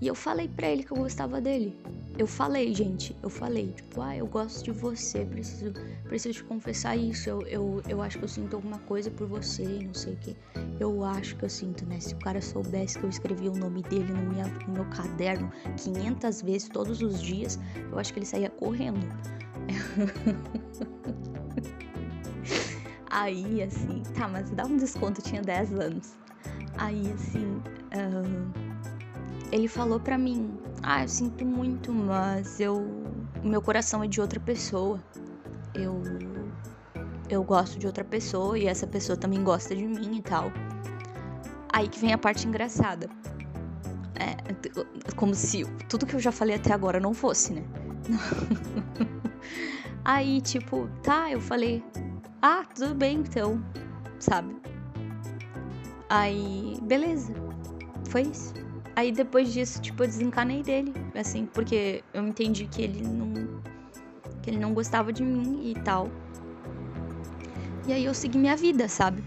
e 0.00 0.06
eu 0.06 0.14
falei 0.14 0.48
pra 0.48 0.68
ele 0.68 0.82
que 0.82 0.92
eu 0.92 0.98
gostava 0.98 1.40
dele. 1.40 1.78
Eu 2.18 2.26
falei, 2.26 2.74
gente, 2.74 3.14
eu 3.22 3.28
falei, 3.28 3.72
tipo, 3.72 4.00
ah, 4.00 4.16
eu 4.16 4.26
gosto 4.26 4.64
de 4.64 4.70
você, 4.70 5.22
preciso, 5.26 5.74
preciso 6.04 6.34
te 6.34 6.44
confessar 6.44 6.96
isso. 6.96 7.28
Eu, 7.28 7.42
eu, 7.42 7.82
eu 7.86 8.00
acho 8.00 8.18
que 8.18 8.24
eu 8.24 8.28
sinto 8.28 8.56
alguma 8.56 8.78
coisa 8.80 9.10
por 9.10 9.26
você, 9.26 9.64
não 9.84 9.92
sei 9.92 10.14
o 10.14 10.16
que. 10.16 10.36
Eu 10.80 11.04
acho 11.04 11.36
que 11.36 11.44
eu 11.44 11.50
sinto, 11.50 11.84
né? 11.84 12.00
Se 12.00 12.14
o 12.14 12.18
cara 12.18 12.40
soubesse 12.40 12.98
que 12.98 13.04
eu 13.04 13.10
escrevi 13.10 13.50
o 13.50 13.54
nome 13.54 13.82
dele 13.82 14.10
no, 14.12 14.22
minha, 14.32 14.46
no 14.46 14.72
meu 14.72 14.86
caderno 14.86 15.52
500 15.76 16.40
vezes 16.40 16.68
todos 16.70 17.02
os 17.02 17.20
dias, 17.20 17.58
eu 17.92 17.98
acho 17.98 18.14
que 18.14 18.18
ele 18.20 18.26
saía 18.26 18.48
correndo. 18.48 19.06
Aí, 23.10 23.62
assim, 23.62 24.02
tá, 24.14 24.26
mas 24.26 24.50
dá 24.50 24.64
um 24.64 24.78
desconto, 24.78 25.20
tinha 25.20 25.42
10 25.42 25.72
anos. 25.74 26.14
Aí, 26.78 27.12
assim, 27.12 27.46
uh, 27.92 28.76
ele 29.52 29.68
falou 29.68 30.00
pra 30.00 30.18
mim: 30.18 30.58
Ah, 30.88 31.02
eu 31.02 31.08
sinto 31.08 31.44
muito, 31.44 31.92
mas 31.92 32.60
eu. 32.60 32.86
Meu 33.42 33.60
coração 33.60 34.04
é 34.04 34.06
de 34.06 34.20
outra 34.20 34.38
pessoa. 34.38 35.02
Eu. 35.74 36.00
Eu 37.28 37.42
gosto 37.42 37.76
de 37.76 37.88
outra 37.88 38.04
pessoa 38.04 38.56
e 38.56 38.68
essa 38.68 38.86
pessoa 38.86 39.16
também 39.16 39.42
gosta 39.42 39.74
de 39.74 39.84
mim 39.84 40.18
e 40.18 40.22
tal. 40.22 40.52
Aí 41.72 41.88
que 41.88 41.98
vem 41.98 42.12
a 42.12 42.18
parte 42.18 42.46
engraçada. 42.46 43.10
É, 44.14 45.12
como 45.16 45.34
se 45.34 45.64
tudo 45.88 46.06
que 46.06 46.14
eu 46.14 46.20
já 46.20 46.30
falei 46.30 46.54
até 46.54 46.72
agora 46.72 47.00
não 47.00 47.12
fosse, 47.12 47.52
né? 47.52 47.64
Aí, 50.04 50.40
tipo, 50.40 50.88
tá, 51.02 51.32
eu 51.32 51.40
falei, 51.40 51.82
ah, 52.40 52.64
tudo 52.76 52.94
bem 52.94 53.18
então, 53.18 53.60
sabe? 54.20 54.56
Aí, 56.08 56.78
beleza. 56.82 57.34
Foi 58.08 58.22
isso. 58.22 58.65
Aí 58.96 59.12
depois 59.12 59.52
disso, 59.52 59.80
tipo, 59.82 60.02
eu 60.02 60.06
desencanei 60.06 60.62
dele, 60.62 60.94
assim, 61.14 61.44
porque 61.44 62.02
eu 62.14 62.26
entendi 62.26 62.66
que 62.66 62.80
ele 62.80 63.02
não 63.02 63.60
que 64.42 64.48
ele 64.48 64.58
não 64.58 64.72
gostava 64.72 65.12
de 65.12 65.22
mim 65.22 65.70
e 65.70 65.74
tal. 65.82 66.08
E 67.86 67.92
aí 67.92 68.04
eu 68.06 68.14
segui 68.14 68.38
minha 68.38 68.56
vida, 68.56 68.88
sabe? 68.88 69.22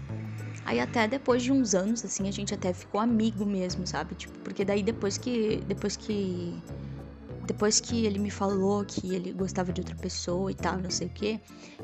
Aí 0.64 0.80
até 0.80 1.06
depois 1.06 1.42
de 1.42 1.52
uns 1.52 1.74
anos, 1.74 2.04
assim, 2.04 2.28
a 2.28 2.32
gente 2.32 2.52
até 2.52 2.72
ficou 2.72 3.00
amigo 3.00 3.46
mesmo, 3.46 3.86
sabe? 3.86 4.16
Tipo, 4.16 4.36
porque 4.40 4.64
daí 4.64 4.82
depois 4.82 5.16
que 5.16 5.62
depois 5.68 5.96
que 5.96 6.60
depois 7.50 7.80
que 7.80 8.06
ele 8.06 8.20
me 8.20 8.30
falou 8.30 8.84
que 8.84 9.12
ele 9.12 9.32
gostava 9.32 9.72
de 9.72 9.80
outra 9.80 9.96
pessoa 9.96 10.52
e 10.52 10.54
tal, 10.54 10.78
não 10.78 10.88
sei 10.88 11.08
o 11.08 11.10
que, 11.10 11.40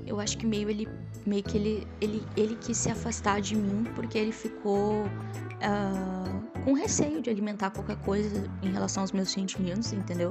eu 0.07 0.21
acho 0.21 0.39
que 0.39 0.47
meio 0.47 0.71
ele 0.71 0.89
meio 1.27 1.43
que 1.43 1.57
ele 1.57 1.89
ele, 2.01 2.25
ele 2.37 2.55
quis 2.55 2.77
se 2.77 2.89
afastar 2.89 3.41
de 3.41 3.57
mim 3.57 3.85
porque 3.97 4.17
ele 4.17 4.31
ficou 4.31 5.03
uh, 5.03 6.63
com 6.65 6.73
receio 6.73 7.21
de 7.21 7.31
alimentar 7.31 7.71
qualquer 7.71 7.97
coisa 7.97 8.49
em 8.63 8.71
relação 8.71 9.03
aos 9.03 9.11
meus 9.11 9.29
sentimentos, 9.33 9.93
entendeu? 9.93 10.29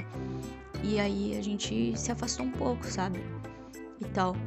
E 0.82 1.02
aí 1.02 1.38
a 1.38 1.44
gente 1.44 2.00
se 2.00 2.14
afastou 2.14 2.46
um 2.46 2.52
pouco, 2.52 2.86
sabe? 2.86 3.22
E 4.00 4.06
tal. 4.06 4.38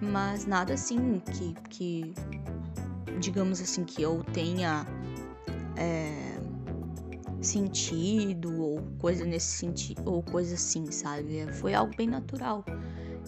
Mas 0.00 0.46
nada 0.46 0.72
assim 0.72 1.20
que, 1.30 1.54
que 1.68 2.14
digamos 3.20 3.60
assim, 3.60 3.84
que 3.84 4.00
eu 4.00 4.24
tenha 4.32 4.86
é, 5.76 6.27
sentido 7.48 8.60
ou 8.60 8.82
coisa 8.98 9.24
nesse 9.24 9.46
sentido, 9.46 10.02
ou 10.06 10.22
coisa 10.22 10.54
assim, 10.54 10.90
sabe? 10.90 11.46
Foi 11.54 11.74
algo 11.74 11.94
bem 11.96 12.06
natural 12.06 12.64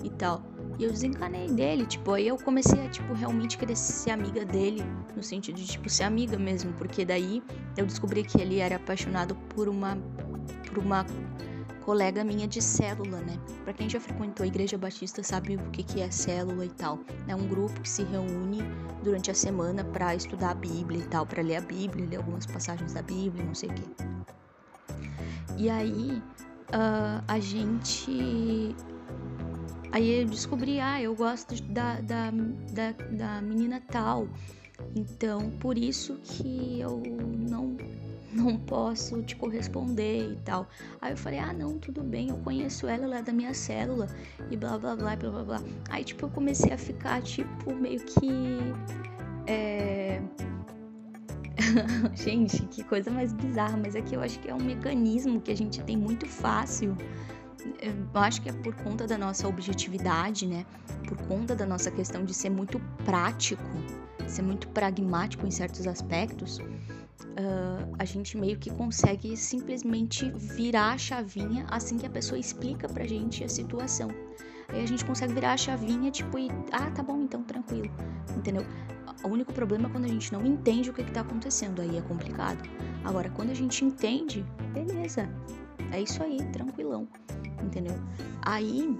e 0.04 0.10
tal. 0.10 0.42
E 0.78 0.84
eu 0.84 0.90
desencanei 0.90 1.48
dele, 1.48 1.84
tipo, 1.84 2.12
aí 2.12 2.28
eu 2.28 2.36
comecei 2.38 2.80
a, 2.86 2.88
tipo, 2.88 3.12
realmente 3.12 3.58
querer 3.58 3.76
ser 3.76 4.10
amiga 4.10 4.44
dele, 4.44 4.82
no 5.14 5.22
sentido 5.22 5.56
de, 5.56 5.66
tipo, 5.66 5.90
ser 5.90 6.04
amiga 6.04 6.38
mesmo, 6.38 6.72
porque 6.74 7.04
daí 7.04 7.42
eu 7.76 7.84
descobri 7.84 8.24
que 8.24 8.40
ele 8.40 8.60
era 8.60 8.76
apaixonado 8.76 9.34
por 9.54 9.68
uma, 9.68 9.98
por 10.66 10.78
uma 10.78 11.04
colega 11.84 12.24
minha 12.24 12.46
de 12.46 12.60
célula, 12.60 13.20
né? 13.20 13.38
Para 13.64 13.72
quem 13.72 13.88
já 13.88 14.00
frequentou 14.00 14.44
a 14.44 14.46
Igreja 14.46 14.78
Batista 14.78 15.22
sabe 15.22 15.56
o 15.56 15.70
que, 15.70 15.82
que 15.82 16.00
é 16.00 16.10
célula 16.10 16.64
e 16.64 16.70
tal. 16.70 16.98
É 17.26 17.34
um 17.34 17.46
grupo 17.46 17.80
que 17.80 17.88
se 17.88 18.02
reúne 18.04 18.62
durante 19.02 19.30
a 19.30 19.34
semana 19.34 19.84
para 19.84 20.14
estudar 20.14 20.50
a 20.50 20.54
Bíblia 20.54 21.00
e 21.00 21.06
tal, 21.08 21.26
para 21.26 21.42
ler 21.42 21.56
a 21.56 21.60
Bíblia, 21.60 22.06
ler 22.06 22.16
algumas 22.16 22.46
passagens 22.46 22.92
da 22.92 23.02
Bíblia, 23.02 23.44
não 23.44 23.54
sei 23.54 23.70
o 23.70 23.74
quê. 23.74 23.82
E 25.56 25.68
aí 25.68 26.22
uh, 26.68 27.22
a 27.26 27.38
gente 27.38 28.74
Aí 29.92 30.20
eu 30.20 30.26
descobri, 30.26 30.78
ah, 30.78 31.02
eu 31.02 31.14
gosto 31.16 31.60
da, 31.64 32.00
da, 32.00 32.30
da, 32.30 32.92
da 33.10 33.42
menina 33.42 33.82
tal. 33.88 34.28
Então, 34.94 35.50
por 35.58 35.76
isso 35.76 36.16
que 36.22 36.80
eu 36.80 37.02
não 37.48 37.76
não 38.32 38.56
posso 38.56 39.22
te 39.22 39.36
corresponder 39.36 40.32
e 40.32 40.36
tal. 40.44 40.68
Aí 41.00 41.12
eu 41.12 41.16
falei, 41.16 41.38
ah, 41.38 41.52
não, 41.52 41.78
tudo 41.78 42.02
bem, 42.02 42.28
eu 42.28 42.36
conheço 42.38 42.86
ela, 42.86 43.04
ela 43.04 43.18
é 43.18 43.22
da 43.22 43.32
minha 43.32 43.52
célula 43.52 44.06
e 44.50 44.56
blá 44.56 44.78
blá 44.78 44.96
blá 44.96 45.16
blá 45.16 45.30
blá 45.30 45.44
blá. 45.44 45.62
Aí, 45.88 46.04
tipo, 46.04 46.26
eu 46.26 46.30
comecei 46.30 46.72
a 46.72 46.78
ficar, 46.78 47.22
tipo, 47.22 47.74
meio 47.74 48.00
que. 48.00 48.58
É... 49.46 50.22
gente, 52.14 52.62
que 52.66 52.82
coisa 52.84 53.10
mais 53.10 53.32
bizarra, 53.32 53.76
mas 53.76 53.94
é 53.94 54.00
que 54.00 54.14
eu 54.14 54.20
acho 54.20 54.38
que 54.38 54.48
é 54.48 54.54
um 54.54 54.62
mecanismo 54.62 55.40
que 55.40 55.50
a 55.50 55.56
gente 55.56 55.82
tem 55.82 55.96
muito 55.96 56.26
fácil. 56.26 56.96
Eu 57.82 57.92
acho 58.14 58.40
que 58.40 58.48
é 58.48 58.52
por 58.52 58.74
conta 58.76 59.06
da 59.06 59.18
nossa 59.18 59.46
objetividade, 59.46 60.46
né? 60.46 60.64
Por 61.06 61.18
conta 61.26 61.54
da 61.54 61.66
nossa 61.66 61.90
questão 61.90 62.24
de 62.24 62.32
ser 62.32 62.48
muito 62.48 62.80
prático, 63.04 63.62
ser 64.26 64.40
muito 64.40 64.68
pragmático 64.68 65.46
em 65.46 65.50
certos 65.50 65.86
aspectos 65.86 66.58
uh, 67.24 67.94
a 67.98 68.04
gente 68.04 68.36
meio 68.36 68.58
que 68.58 68.70
consegue 68.70 69.36
simplesmente 69.36 70.30
virar 70.30 70.92
a 70.92 70.98
chavinha 70.98 71.66
assim 71.70 71.98
que 71.98 72.06
a 72.06 72.10
pessoa 72.10 72.38
explica 72.38 72.88
pra 72.88 73.06
gente 73.06 73.44
a 73.44 73.48
situação. 73.48 74.08
Aí 74.68 74.82
a 74.82 74.86
gente 74.86 75.04
consegue 75.04 75.34
virar 75.34 75.52
a 75.52 75.56
chavinha, 75.56 76.10
tipo, 76.10 76.38
e. 76.38 76.48
Ah, 76.70 76.90
tá 76.90 77.02
bom, 77.02 77.20
então, 77.22 77.42
tranquilo. 77.42 77.90
Entendeu? 78.36 78.64
O 79.24 79.28
único 79.28 79.52
problema 79.52 79.88
é 79.88 79.92
quando 79.92 80.04
a 80.04 80.08
gente 80.08 80.32
não 80.32 80.46
entende 80.46 80.90
o 80.90 80.92
que, 80.92 81.02
que 81.02 81.10
tá 81.10 81.20
acontecendo. 81.20 81.82
Aí 81.82 81.98
é 81.98 82.02
complicado. 82.02 82.68
Agora, 83.04 83.28
quando 83.30 83.50
a 83.50 83.54
gente 83.54 83.84
entende, 83.84 84.44
beleza. 84.72 85.28
É 85.92 86.00
isso 86.00 86.22
aí, 86.22 86.38
tranquilão. 86.52 87.08
Entendeu? 87.62 87.94
Aí 88.42 88.96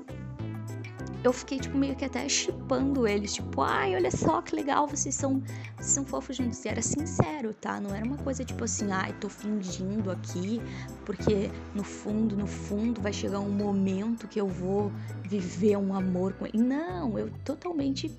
eu 1.22 1.32
fiquei, 1.32 1.58
tipo, 1.58 1.76
meio 1.76 1.94
que 1.94 2.04
até 2.04 2.26
chipando 2.28 3.06
eles, 3.06 3.34
tipo, 3.34 3.60
ai, 3.60 3.94
olha 3.94 4.10
só 4.10 4.40
que 4.40 4.54
legal, 4.54 4.86
vocês 4.86 5.14
são, 5.14 5.42
vocês 5.76 5.90
são 5.90 6.04
fofos 6.04 6.36
juntos. 6.36 6.64
E 6.64 6.68
era 6.68 6.80
sincero, 6.80 7.52
tá? 7.52 7.78
Não 7.78 7.94
era 7.94 8.04
uma 8.04 8.16
coisa 8.16 8.42
tipo 8.42 8.64
assim, 8.64 8.90
ai, 8.90 9.12
tô 9.20 9.28
fingindo 9.28 10.10
aqui, 10.10 10.62
porque 11.04 11.50
no 11.74 11.84
fundo, 11.84 12.36
no 12.36 12.46
fundo 12.46 13.02
vai 13.02 13.12
chegar 13.12 13.40
um 13.40 13.50
momento 13.50 14.26
que 14.26 14.40
eu 14.40 14.48
vou 14.48 14.90
viver 15.22 15.76
um 15.76 15.94
amor 15.94 16.32
com 16.34 16.46
ele. 16.46 16.58
Não, 16.58 17.18
eu 17.18 17.30
totalmente 17.44 18.10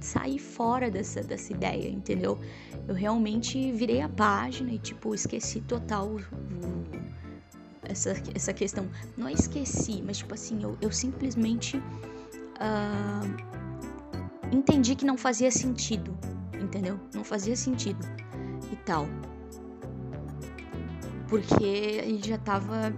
saí 0.00 0.38
fora 0.38 0.90
dessa, 0.90 1.22
dessa 1.22 1.52
ideia, 1.52 1.88
entendeu? 1.88 2.38
Eu 2.86 2.94
realmente 2.94 3.72
virei 3.72 4.00
a 4.00 4.08
página 4.08 4.72
e, 4.72 4.78
tipo, 4.78 5.12
esqueci 5.12 5.60
total 5.62 6.06
o, 6.08 6.20
essa, 7.82 8.14
essa 8.34 8.52
questão. 8.52 8.88
Não 9.16 9.28
esqueci, 9.28 10.02
mas, 10.06 10.18
tipo 10.18 10.34
assim, 10.34 10.62
eu, 10.62 10.76
eu 10.80 10.92
simplesmente 10.92 11.82
uh, 12.60 14.54
entendi 14.54 14.94
que 14.94 15.04
não 15.04 15.16
fazia 15.16 15.50
sentido, 15.50 16.16
entendeu? 16.60 16.98
Não 17.14 17.24
fazia 17.24 17.56
sentido 17.56 18.06
e 18.72 18.76
tal. 18.76 19.06
Porque 21.28 21.64
ele 21.64 22.20
já 22.22 22.38
tava, 22.38 22.94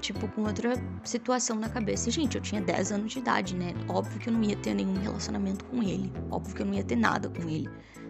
tipo, 0.00 0.28
com 0.28 0.42
outra 0.42 0.74
situação 1.04 1.56
na 1.58 1.68
cabeça. 1.68 2.08
E, 2.08 2.12
gente, 2.12 2.36
eu 2.36 2.40
tinha 2.42 2.60
10 2.60 2.92
anos 2.92 3.12
de 3.12 3.18
idade, 3.18 3.54
né? 3.56 3.74
Óbvio 3.88 4.18
que 4.18 4.28
eu 4.28 4.32
não 4.32 4.42
ia 4.42 4.56
ter 4.56 4.74
nenhum 4.74 4.98
relacionamento 4.98 5.64
com 5.66 5.82
ele. 5.82 6.12
Óbvio 6.30 6.54
que 6.54 6.62
eu 6.62 6.66
não 6.66 6.74
ia 6.74 6.84
ter 6.84 6.96
nada 6.96 7.28
com 7.28 7.42
ele, 7.48 7.68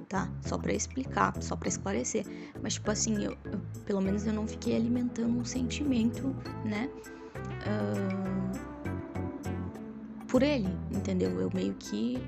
tá? 0.08 0.30
Só 0.42 0.58
para 0.58 0.72
explicar, 0.72 1.34
só 1.42 1.56
para 1.56 1.68
esclarecer. 1.68 2.24
Mas, 2.62 2.74
tipo 2.74 2.90
assim, 2.90 3.24
eu, 3.24 3.36
eu, 3.44 3.60
pelo 3.84 4.00
menos 4.00 4.26
eu 4.26 4.32
não 4.32 4.46
fiquei 4.46 4.76
alimentando 4.76 5.38
um 5.38 5.44
sentimento, 5.44 6.34
né? 6.64 6.88
Uh, 7.66 8.65
por 10.28 10.42
ele, 10.42 10.68
entendeu? 10.90 11.40
Eu 11.40 11.50
meio 11.54 11.74
que 11.74 12.18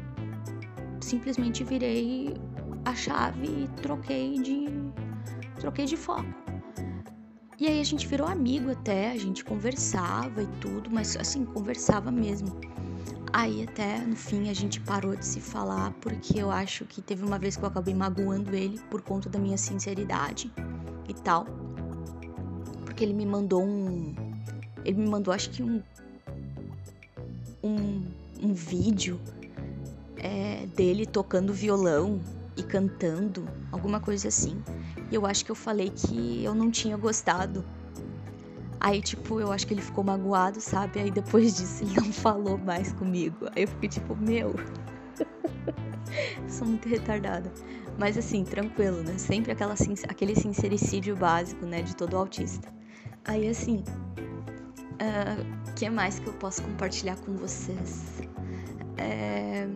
simplesmente 1.00 1.64
virei 1.64 2.34
a 2.84 2.94
chave 2.94 3.46
e 3.46 3.68
troquei 3.82 4.40
de 4.40 4.68
troquei 5.60 5.86
de 5.86 5.96
foco. 5.96 6.26
E 7.60 7.66
aí 7.66 7.80
a 7.80 7.84
gente 7.84 8.06
virou 8.06 8.28
amigo 8.28 8.70
até, 8.70 9.10
a 9.10 9.18
gente 9.18 9.44
conversava 9.44 10.42
e 10.42 10.46
tudo, 10.60 10.88
mas 10.90 11.16
assim, 11.16 11.44
conversava 11.44 12.10
mesmo. 12.10 12.60
Aí 13.32 13.64
até 13.64 13.98
no 13.98 14.16
fim 14.16 14.48
a 14.48 14.54
gente 14.54 14.80
parou 14.80 15.14
de 15.16 15.26
se 15.26 15.40
falar 15.40 15.92
porque 16.00 16.40
eu 16.40 16.50
acho 16.50 16.84
que 16.84 17.02
teve 17.02 17.24
uma 17.24 17.38
vez 17.38 17.56
que 17.56 17.64
eu 17.64 17.68
acabei 17.68 17.94
magoando 17.94 18.54
ele 18.54 18.78
por 18.88 19.02
conta 19.02 19.28
da 19.28 19.38
minha 19.38 19.58
sinceridade 19.58 20.52
e 21.08 21.14
tal. 21.14 21.46
Porque 22.84 23.04
ele 23.04 23.12
me 23.12 23.26
mandou 23.26 23.64
um 23.64 24.14
ele 24.84 24.98
me 24.98 25.08
mandou 25.08 25.34
acho 25.34 25.50
que 25.50 25.62
um 25.62 25.82
um, 27.62 28.04
um 28.42 28.52
vídeo 28.52 29.20
é, 30.16 30.66
dele 30.74 31.06
tocando 31.06 31.52
violão 31.52 32.20
e 32.56 32.62
cantando, 32.62 33.48
alguma 33.70 34.00
coisa 34.00 34.28
assim. 34.28 34.62
E 35.10 35.14
eu 35.14 35.24
acho 35.24 35.44
que 35.44 35.50
eu 35.50 35.54
falei 35.54 35.90
que 35.90 36.44
eu 36.44 36.54
não 36.54 36.70
tinha 36.70 36.96
gostado. 36.96 37.64
Aí, 38.80 39.00
tipo, 39.00 39.40
eu 39.40 39.50
acho 39.50 39.66
que 39.66 39.74
ele 39.74 39.82
ficou 39.82 40.04
magoado, 40.04 40.60
sabe? 40.60 41.00
Aí 41.00 41.10
depois 41.10 41.54
disso 41.56 41.84
ele 41.84 41.96
não 41.96 42.12
falou 42.12 42.58
mais 42.58 42.92
comigo. 42.92 43.46
Aí 43.54 43.62
eu 43.62 43.68
fiquei 43.68 43.88
tipo, 43.88 44.14
meu. 44.16 44.54
Sou 46.48 46.66
muito 46.66 46.88
retardada. 46.88 47.52
Mas 47.98 48.16
assim, 48.16 48.44
tranquilo, 48.44 49.02
né? 49.02 49.18
Sempre 49.18 49.52
aquela, 49.52 49.74
aquele 50.08 50.34
sincericídio 50.36 51.16
básico, 51.16 51.66
né? 51.66 51.82
De 51.82 51.94
todo 51.96 52.16
autista. 52.16 52.72
Aí 53.24 53.48
assim, 53.48 53.82
uh, 54.94 55.67
que 55.78 55.88
mais 55.88 56.18
que 56.18 56.26
eu 56.26 56.32
posso 56.32 56.60
compartilhar 56.62 57.16
com 57.18 57.36
vocês? 57.36 58.20
É... 58.96 59.68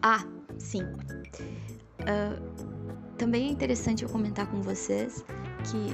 Ah, 0.00 0.24
sim. 0.58 0.82
Uh, 2.00 2.40
também 3.18 3.48
é 3.48 3.50
interessante 3.50 4.02
eu 4.02 4.08
comentar 4.08 4.46
com 4.46 4.62
vocês 4.62 5.22
que 5.70 5.92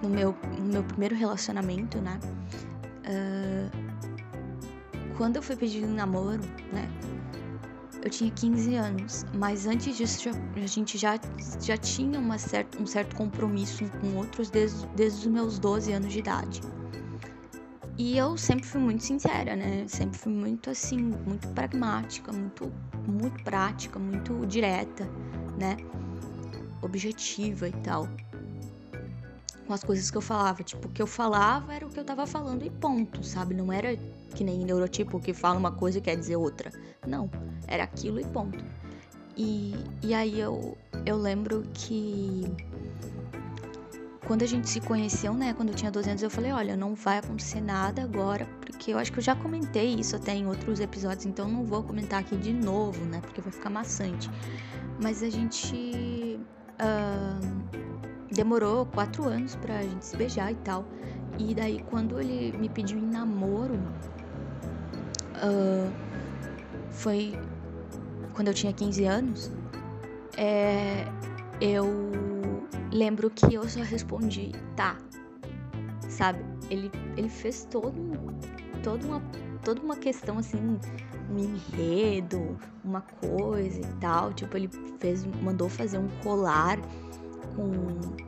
no 0.00 0.08
meu, 0.08 0.36
no 0.60 0.66
meu 0.66 0.84
primeiro 0.84 1.16
relacionamento, 1.16 2.00
né? 2.00 2.20
Uh, 3.04 3.68
quando 5.16 5.36
eu 5.36 5.42
fui 5.42 5.56
pedir 5.56 5.84
um 5.84 5.92
namoro, 5.92 6.42
né? 6.72 6.88
eu 8.00 8.10
tinha 8.10 8.30
15 8.30 8.74
anos, 8.74 9.26
mas 9.34 9.66
antes 9.66 9.96
disso 9.96 10.28
a 10.54 10.66
gente 10.66 10.98
já, 10.98 11.18
já 11.60 11.76
tinha 11.76 12.20
uma 12.20 12.38
certa, 12.38 12.80
um 12.80 12.86
certo 12.86 13.16
compromisso 13.16 13.84
com 14.00 14.16
outros 14.18 14.50
desde, 14.50 14.86
desde 14.88 15.20
os 15.20 15.26
meus 15.26 15.58
12 15.58 15.90
anos 15.90 16.12
de 16.12 16.18
idade. 16.18 16.60
E 17.96 18.16
eu 18.16 18.36
sempre 18.36 18.66
fui 18.66 18.80
muito 18.80 19.04
sincera, 19.04 19.54
né? 19.54 19.86
Sempre 19.86 20.18
fui 20.18 20.32
muito 20.32 20.70
assim, 20.70 20.98
muito 20.98 21.48
pragmática, 21.48 22.32
muito, 22.32 22.72
muito 23.06 23.42
prática, 23.44 23.98
muito 23.98 24.44
direta, 24.46 25.08
né? 25.58 25.76
Objetiva 26.82 27.68
e 27.68 27.72
tal 27.72 28.08
com 29.66 29.72
as 29.72 29.82
coisas 29.82 30.10
que 30.10 30.16
eu 30.16 30.20
falava. 30.20 30.62
Tipo, 30.62 30.88
o 30.88 30.90
que 30.90 31.02
eu 31.02 31.06
falava 31.06 31.74
era 31.74 31.86
o 31.86 31.90
que 31.90 31.98
eu 31.98 32.04
tava 32.04 32.26
falando 32.26 32.64
e 32.64 32.70
ponto, 32.70 33.22
sabe? 33.24 33.54
Não 33.54 33.72
era 33.72 33.96
que 34.34 34.44
nem 34.44 34.58
neurotipo 34.58 35.20
que 35.20 35.32
fala 35.32 35.58
uma 35.58 35.72
coisa 35.72 35.98
e 35.98 36.00
quer 36.00 36.16
dizer 36.16 36.36
outra. 36.36 36.70
Não, 37.06 37.30
era 37.66 37.84
aquilo 37.84 38.20
e 38.20 38.24
ponto. 38.24 38.64
E, 39.36 39.74
e 40.02 40.14
aí 40.14 40.38
eu, 40.38 40.76
eu 41.04 41.16
lembro 41.16 41.64
que 41.72 42.44
quando 44.26 44.42
a 44.42 44.46
gente 44.46 44.68
se 44.68 44.80
conheceu, 44.80 45.34
né, 45.34 45.52
quando 45.54 45.68
eu 45.68 45.74
tinha 45.74 45.90
12 45.90 46.08
anos, 46.08 46.22
eu 46.22 46.30
falei, 46.30 46.52
olha, 46.52 46.76
não 46.76 46.94
vai 46.94 47.18
acontecer 47.18 47.60
nada 47.60 48.02
agora, 48.02 48.46
porque 48.60 48.92
eu 48.92 48.98
acho 48.98 49.12
que 49.12 49.18
eu 49.18 49.22
já 49.22 49.36
comentei 49.36 49.94
isso 49.94 50.16
até 50.16 50.34
em 50.34 50.46
outros 50.46 50.80
episódios, 50.80 51.26
então 51.26 51.48
não 51.48 51.64
vou 51.64 51.82
comentar 51.82 52.20
aqui 52.20 52.36
de 52.36 52.52
novo, 52.52 53.04
né, 53.04 53.20
porque 53.20 53.40
vai 53.40 53.52
ficar 53.52 53.70
maçante. 53.70 54.30
Mas 55.02 55.22
a 55.22 55.28
gente 55.28 56.40
uh, 56.80 57.84
demorou 58.32 58.86
quatro 58.86 59.24
anos 59.24 59.56
pra 59.56 59.82
gente 59.82 60.04
se 60.04 60.16
beijar 60.16 60.52
e 60.52 60.56
tal. 60.56 60.84
E 61.38 61.54
daí, 61.54 61.84
quando 61.90 62.20
ele 62.20 62.56
me 62.56 62.68
pediu 62.68 62.98
em 62.98 63.06
namoro, 63.06 63.74
uh, 65.34 65.92
foi 66.90 67.38
quando 68.32 68.48
eu 68.48 68.54
tinha 68.54 68.72
15 68.72 69.04
anos, 69.04 69.52
é, 70.36 71.06
eu 71.60 72.33
lembro 72.94 73.28
que 73.28 73.52
eu 73.52 73.68
só 73.68 73.80
respondi 73.80 74.52
tá, 74.76 74.96
sabe? 76.08 76.38
Ele, 76.70 76.90
ele 77.16 77.28
fez 77.28 77.66
todo, 77.70 77.92
todo 78.82 79.04
uma, 79.04 79.22
toda 79.64 79.82
uma 79.82 79.96
questão 79.96 80.38
assim, 80.38 80.78
um 81.28 81.38
enredo, 81.38 82.56
uma 82.84 83.02
coisa 83.02 83.80
e 83.80 83.94
tal. 84.00 84.32
Tipo, 84.32 84.56
ele 84.56 84.70
fez, 85.00 85.26
mandou 85.42 85.68
fazer 85.68 85.98
um 85.98 86.08
colar 86.22 86.78
com. 87.56 87.70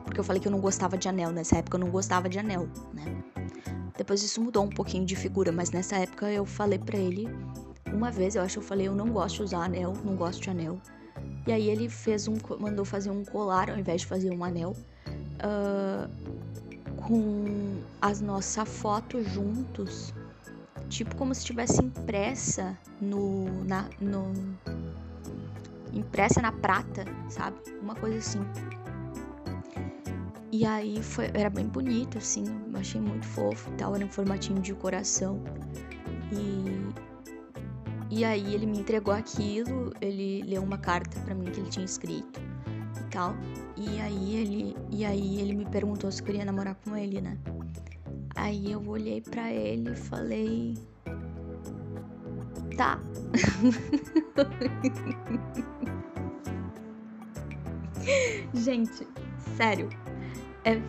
Porque 0.03 0.19
eu 0.19 0.23
falei 0.23 0.41
que 0.41 0.47
eu 0.47 0.51
não 0.51 0.59
gostava 0.59 0.97
de 0.97 1.07
anel. 1.07 1.31
Nessa 1.31 1.57
época 1.57 1.77
eu 1.77 1.81
não 1.81 1.89
gostava 1.89 2.27
de 2.29 2.37
anel, 2.37 2.67
né? 2.93 3.23
Depois 3.97 4.21
isso 4.21 4.39
mudou 4.41 4.63
um 4.63 4.69
pouquinho 4.69 5.05
de 5.05 5.15
figura, 5.15 5.51
mas 5.51 5.71
nessa 5.71 5.95
época 5.95 6.29
eu 6.31 6.45
falei 6.45 6.77
para 6.77 6.97
ele 6.97 7.27
uma 7.91 8.11
vez, 8.11 8.35
eu 8.35 8.43
acho 8.43 8.55
que 8.55 8.59
eu 8.59 8.67
falei, 8.67 8.87
eu 8.87 8.93
não 8.93 9.09
gosto 9.09 9.37
de 9.37 9.43
usar 9.43 9.63
anel, 9.63 9.93
não 10.03 10.15
gosto 10.15 10.41
de 10.41 10.49
anel. 10.49 10.79
E 11.45 11.51
aí 11.51 11.69
ele 11.69 11.89
fez 11.89 12.27
um, 12.27 12.35
mandou 12.59 12.83
fazer 12.83 13.09
um 13.09 13.23
colar 13.23 13.69
ao 13.69 13.77
invés 13.77 14.01
de 14.01 14.07
fazer 14.07 14.31
um 14.31 14.43
anel, 14.43 14.75
uh, 15.41 16.09
com 16.97 17.77
as 18.01 18.19
nossa 18.19 18.65
foto 18.65 19.23
juntos, 19.23 20.13
tipo 20.89 21.15
como 21.15 21.33
se 21.33 21.41
estivesse 21.41 21.81
impressa 21.81 22.77
no, 22.99 23.63
na, 23.63 23.89
no, 23.99 24.33
impressa 25.93 26.41
na 26.41 26.51
prata, 26.51 27.05
sabe? 27.29 27.57
Uma 27.81 27.95
coisa 27.95 28.17
assim. 28.17 28.41
E 30.51 30.65
aí 30.65 31.01
foi, 31.03 31.29
era 31.33 31.49
bem 31.49 31.67
bonito, 31.67 32.17
assim, 32.17 32.43
achei 32.73 32.99
muito 32.99 33.25
fofo 33.25 33.69
e 33.71 33.73
tal, 33.75 33.95
era 33.95 34.05
um 34.05 34.09
formatinho 34.09 34.61
de 34.61 34.73
coração. 34.73 35.41
E 36.31 37.06
e 38.17 38.25
aí 38.25 38.55
ele 38.55 38.65
me 38.65 38.79
entregou 38.79 39.13
aquilo, 39.13 39.93
ele 40.01 40.41
leu 40.41 40.63
uma 40.63 40.79
carta 40.79 41.19
para 41.19 41.35
mim 41.35 41.51
que 41.51 41.59
ele 41.59 41.69
tinha 41.69 41.85
escrito 41.85 42.41
e 42.99 43.03
tal. 43.11 43.35
E 43.75 44.01
aí 44.01 44.35
ele, 44.35 44.75
e 44.89 45.05
aí 45.05 45.39
ele 45.39 45.53
me 45.53 45.67
perguntou 45.67 46.11
se 46.11 46.21
eu 46.21 46.25
queria 46.25 46.43
namorar 46.43 46.73
com 46.83 46.97
ele, 46.97 47.21
né? 47.21 47.37
Aí 48.35 48.71
eu 48.71 48.83
olhei 48.87 49.21
para 49.21 49.51
ele 49.51 49.91
e 49.91 49.95
falei: 49.95 50.73
"Tá". 52.75 52.99
Gente, 58.55 59.07
sério. 59.55 59.89
É, 60.65 60.81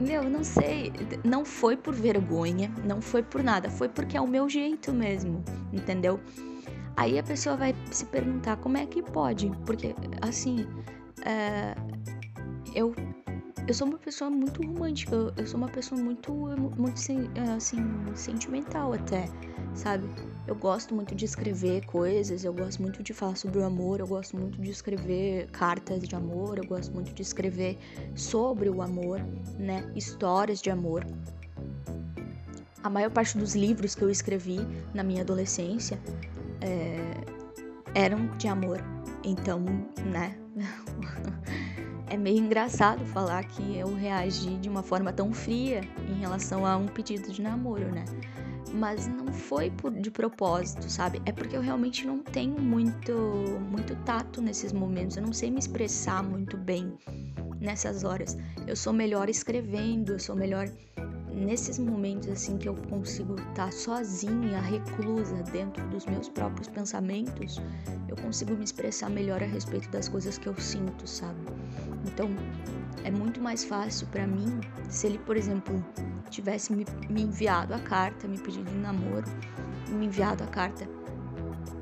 meu, 0.00 0.24
não 0.24 0.44
sei. 0.44 0.92
Não 1.24 1.44
foi 1.44 1.76
por 1.76 1.94
vergonha, 1.94 2.72
não 2.84 3.00
foi 3.00 3.22
por 3.22 3.42
nada. 3.42 3.68
Foi 3.68 3.88
porque 3.88 4.16
é 4.16 4.20
o 4.20 4.26
meu 4.26 4.48
jeito 4.48 4.92
mesmo, 4.92 5.42
entendeu? 5.72 6.20
Aí 6.96 7.18
a 7.18 7.22
pessoa 7.22 7.56
vai 7.56 7.74
se 7.90 8.04
perguntar 8.06 8.56
como 8.56 8.76
é 8.76 8.86
que 8.86 9.02
pode. 9.02 9.50
Porque, 9.64 9.94
assim, 10.20 10.66
é, 11.24 11.74
eu, 12.74 12.94
eu 13.66 13.74
sou 13.74 13.86
uma 13.86 13.98
pessoa 13.98 14.30
muito 14.30 14.62
romântica. 14.62 15.14
Eu 15.36 15.46
sou 15.46 15.58
uma 15.58 15.68
pessoa 15.68 16.00
muito, 16.00 16.32
muito 16.32 17.00
assim, 17.56 17.78
sentimental 18.14 18.92
até, 18.92 19.26
sabe? 19.78 20.08
Eu 20.46 20.54
gosto 20.54 20.94
muito 20.94 21.14
de 21.14 21.24
escrever 21.24 21.86
coisas, 21.86 22.44
eu 22.44 22.52
gosto 22.52 22.82
muito 22.82 23.02
de 23.02 23.14
falar 23.14 23.36
sobre 23.36 23.58
o 23.58 23.64
amor, 23.64 24.00
eu 24.00 24.06
gosto 24.06 24.36
muito 24.36 24.60
de 24.60 24.70
escrever 24.70 25.48
cartas 25.50 26.02
de 26.02 26.14
amor, 26.14 26.58
eu 26.58 26.66
gosto 26.66 26.92
muito 26.92 27.12
de 27.14 27.22
escrever 27.22 27.78
sobre 28.14 28.68
o 28.68 28.82
amor, 28.82 29.20
né? 29.58 29.90
Histórias 29.94 30.60
de 30.60 30.70
amor. 30.70 31.06
A 32.82 32.90
maior 32.90 33.10
parte 33.10 33.38
dos 33.38 33.54
livros 33.54 33.94
que 33.94 34.02
eu 34.02 34.10
escrevi 34.10 34.58
na 34.92 35.02
minha 35.02 35.22
adolescência 35.22 35.98
é, 36.60 36.98
eram 37.94 38.26
de 38.36 38.48
amor. 38.48 38.82
Então, 39.24 39.64
né? 40.04 40.36
é 42.10 42.16
meio 42.16 42.38
engraçado 42.38 43.04
falar 43.06 43.44
que 43.44 43.76
eu 43.76 43.94
reagi 43.94 44.56
de 44.56 44.68
uma 44.68 44.82
forma 44.82 45.12
tão 45.12 45.32
fria 45.32 45.82
em 46.08 46.14
relação 46.20 46.64
a 46.64 46.76
um 46.76 46.86
pedido 46.86 47.30
de 47.30 47.42
namoro, 47.42 47.92
né? 47.92 48.04
Mas 48.72 49.06
não 49.06 49.32
foi 49.32 49.70
por, 49.70 49.92
de 49.92 50.10
propósito, 50.10 50.90
sabe? 50.90 51.20
É 51.24 51.32
porque 51.32 51.56
eu 51.56 51.60
realmente 51.60 52.06
não 52.06 52.18
tenho 52.18 52.60
muito, 52.60 53.12
muito 53.70 53.94
tato 54.04 54.40
nesses 54.40 54.72
momentos, 54.72 55.16
eu 55.16 55.22
não 55.22 55.32
sei 55.32 55.50
me 55.50 55.58
expressar 55.58 56.22
muito 56.22 56.56
bem 56.56 56.96
nessas 57.60 58.04
horas. 58.04 58.36
Eu 58.66 58.76
sou 58.76 58.92
melhor 58.92 59.28
escrevendo, 59.28 60.12
eu 60.12 60.18
sou 60.18 60.36
melhor 60.36 60.68
nesses 61.38 61.78
momentos 61.78 62.28
assim 62.28 62.58
que 62.58 62.68
eu 62.68 62.74
consigo 62.74 63.36
estar 63.50 63.72
sozinha, 63.72 64.60
reclusa 64.60 65.42
dentro 65.52 65.86
dos 65.88 66.06
meus 66.06 66.28
próprios 66.28 66.68
pensamentos, 66.68 67.60
eu 68.08 68.16
consigo 68.16 68.54
me 68.54 68.64
expressar 68.64 69.08
melhor 69.10 69.42
a 69.42 69.46
respeito 69.46 69.88
das 69.90 70.08
coisas 70.08 70.38
que 70.38 70.46
eu 70.46 70.58
sinto, 70.58 71.06
sabe? 71.06 71.38
Então, 72.06 72.28
é 73.04 73.10
muito 73.10 73.40
mais 73.40 73.64
fácil 73.64 74.06
para 74.08 74.26
mim 74.26 74.60
se 74.88 75.06
ele, 75.06 75.18
por 75.18 75.36
exemplo, 75.36 75.84
tivesse 76.30 76.72
me, 76.72 76.84
me 77.08 77.22
enviado 77.22 77.74
a 77.74 77.78
carta, 77.78 78.26
me 78.26 78.38
pedido 78.38 78.70
em 78.70 78.80
namoro, 78.80 79.26
me 79.88 80.06
enviado 80.06 80.44
a 80.44 80.46
carta 80.46 80.88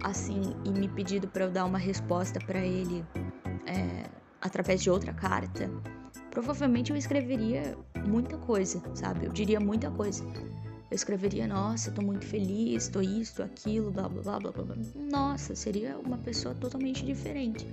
assim 0.03 0.55
e 0.65 0.71
me 0.71 0.89
pedido 0.89 1.27
para 1.27 1.45
eu 1.45 1.51
dar 1.51 1.65
uma 1.65 1.79
resposta 1.79 2.39
para 2.41 2.61
ele 2.61 3.05
é, 3.67 4.05
através 4.41 4.83
de 4.83 4.91
outra 4.91 5.13
carta, 5.13 5.71
provavelmente 6.37 6.91
eu 6.91 6.97
escreveria 6.99 7.79
muita 8.07 8.37
coisa, 8.37 8.83
sabe? 8.95 9.25
Eu 9.25 9.33
diria 9.33 9.59
muita 9.59 9.91
coisa. 9.91 10.23
Eu 10.91 10.95
escreveria, 10.95 11.47
nossa, 11.47 11.91
tô 11.91 12.03
muito 12.03 12.27
feliz, 12.27 12.89
tô 12.89 13.01
isso, 13.01 13.43
aquilo, 13.43 13.91
blá 13.91 14.07
blá 14.07 14.39
blá 14.39 14.51
blá 14.53 14.63
blá. 14.63 14.77
Nossa, 14.95 15.55
seria 15.55 15.97
uma 15.97 16.19
pessoa 16.19 16.55
totalmente 16.55 17.07
diferente. 17.07 17.67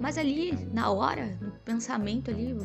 Mas 0.00 0.16
ali, 0.16 0.52
na 0.72 0.90
hora, 0.90 1.36
no 1.42 1.50
pensamento 1.62 2.30
ali, 2.30 2.56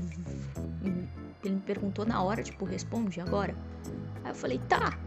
ele 1.44 1.56
me 1.56 1.62
perguntou 1.66 2.06
na 2.06 2.24
hora, 2.24 2.42
tipo, 2.42 2.64
responde 2.64 3.20
agora. 3.20 3.54
Aí 4.24 4.32
eu 4.32 4.36
falei, 4.36 4.58
tá. 4.70 4.98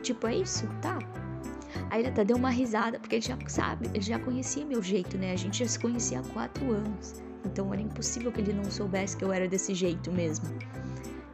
Tipo, 0.00 0.28
é 0.28 0.36
isso? 0.36 0.66
Tá. 0.80 0.98
Aí 1.90 2.00
ele 2.00 2.08
até 2.08 2.24
deu 2.24 2.38
uma 2.38 2.48
risada, 2.48 2.98
porque 2.98 3.16
ele 3.16 3.22
já 3.22 3.36
sabe, 3.48 3.86
ele 3.88 4.00
já 4.00 4.18
conhecia 4.18 4.64
meu 4.64 4.82
jeito, 4.82 5.18
né? 5.18 5.32
A 5.32 5.36
gente 5.36 5.58
já 5.58 5.68
se 5.68 5.78
conhecia 5.78 6.20
há 6.20 6.22
quatro 6.22 6.72
anos. 6.72 7.26
Então 7.46 7.72
era 7.72 7.80
impossível 7.80 8.32
que 8.32 8.40
ele 8.40 8.52
não 8.52 8.64
soubesse 8.64 9.16
que 9.16 9.24
eu 9.24 9.32
era 9.32 9.48
desse 9.48 9.74
jeito 9.74 10.12
mesmo. 10.12 10.46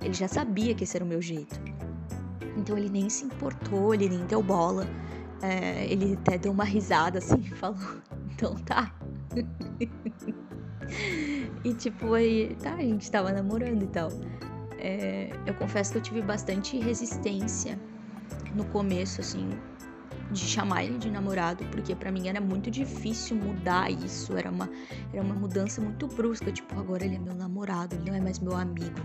Ele 0.01 0.15
já 0.15 0.29
sabia 0.29 0.75
que 0.75 0.85
esse 0.85 0.97
era 0.97 1.05
o 1.05 1.09
meu 1.09 1.23
jeito. 1.23 1.59
Então 2.57 2.77
ele 2.77 2.91
nem 2.91 3.09
se 3.09 3.25
importou, 3.25 3.95
ele 3.95 4.09
nem 4.09 4.27
deu 4.27 4.43
bola. 4.43 4.87
É, 5.41 5.87
ele 5.87 6.15
até 6.15 6.39
deu 6.39 6.53
uma 6.53 6.65
risada 6.65 7.19
assim 7.19 7.41
e 7.41 7.51
falou: 7.57 7.79
Então 8.33 8.55
tá. 8.57 8.93
e 11.65 11.75
tipo, 11.75 12.15
aí, 12.15 12.57
tá, 12.63 12.75
a 12.75 12.83
gente 12.83 13.11
tava 13.11 13.33
namorando 13.33 13.83
e 13.83 13.89
tal. 13.89 14.11
É, 14.79 15.31
eu 15.47 15.55
confesso 15.55 15.93
que 15.93 15.99
eu 15.99 16.03
tive 16.03 16.23
bastante 16.23 16.79
resistência 16.79 17.79
no 18.55 18.65
começo, 18.67 19.21
assim, 19.21 19.51
de 20.33 20.41
chamar 20.41 20.85
ele 20.85 20.99
de 20.99 21.11
namorado, 21.11 21.65
porque 21.67 21.95
para 21.95 22.11
mim 22.11 22.29
era 22.29 22.41
muito 22.41 22.71
difícil 22.71 23.37
mudar 23.37 23.91
isso, 23.91 24.37
era 24.37 24.51
uma, 24.51 24.69
era 25.13 25.23
uma 25.23 25.35
mudança 25.35 25.81
muito 25.81 26.07
brusca, 26.07 26.51
tipo, 26.51 26.79
agora 26.79 27.05
ele 27.05 27.17
é 27.17 27.19
meu 27.19 27.35
namorado, 27.35 27.95
ele 27.95 28.11
não 28.11 28.17
é 28.17 28.21
mais 28.21 28.39
meu 28.39 28.57
amigo, 28.57 29.01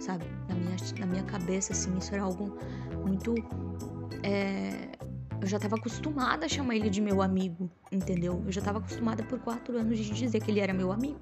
sabe? 0.00 0.24
Na 0.48 0.54
minha, 0.54 0.76
na 0.98 1.06
minha 1.06 1.22
cabeça, 1.22 1.72
assim, 1.72 1.96
isso 1.96 2.14
era 2.14 2.24
algo 2.24 2.56
muito. 3.02 3.34
É, 4.22 4.88
eu 5.40 5.46
já 5.46 5.58
tava 5.58 5.76
acostumada 5.76 6.46
a 6.46 6.48
chamar 6.48 6.76
ele 6.76 6.88
de 6.88 7.00
meu 7.00 7.20
amigo, 7.20 7.70
entendeu? 7.90 8.42
Eu 8.46 8.52
já 8.52 8.60
tava 8.60 8.78
acostumada 8.78 9.22
por 9.24 9.38
quatro 9.40 9.76
anos 9.76 9.98
de 9.98 10.10
dizer 10.10 10.40
que 10.40 10.50
ele 10.50 10.60
era 10.60 10.72
meu 10.72 10.92
amigo. 10.92 11.18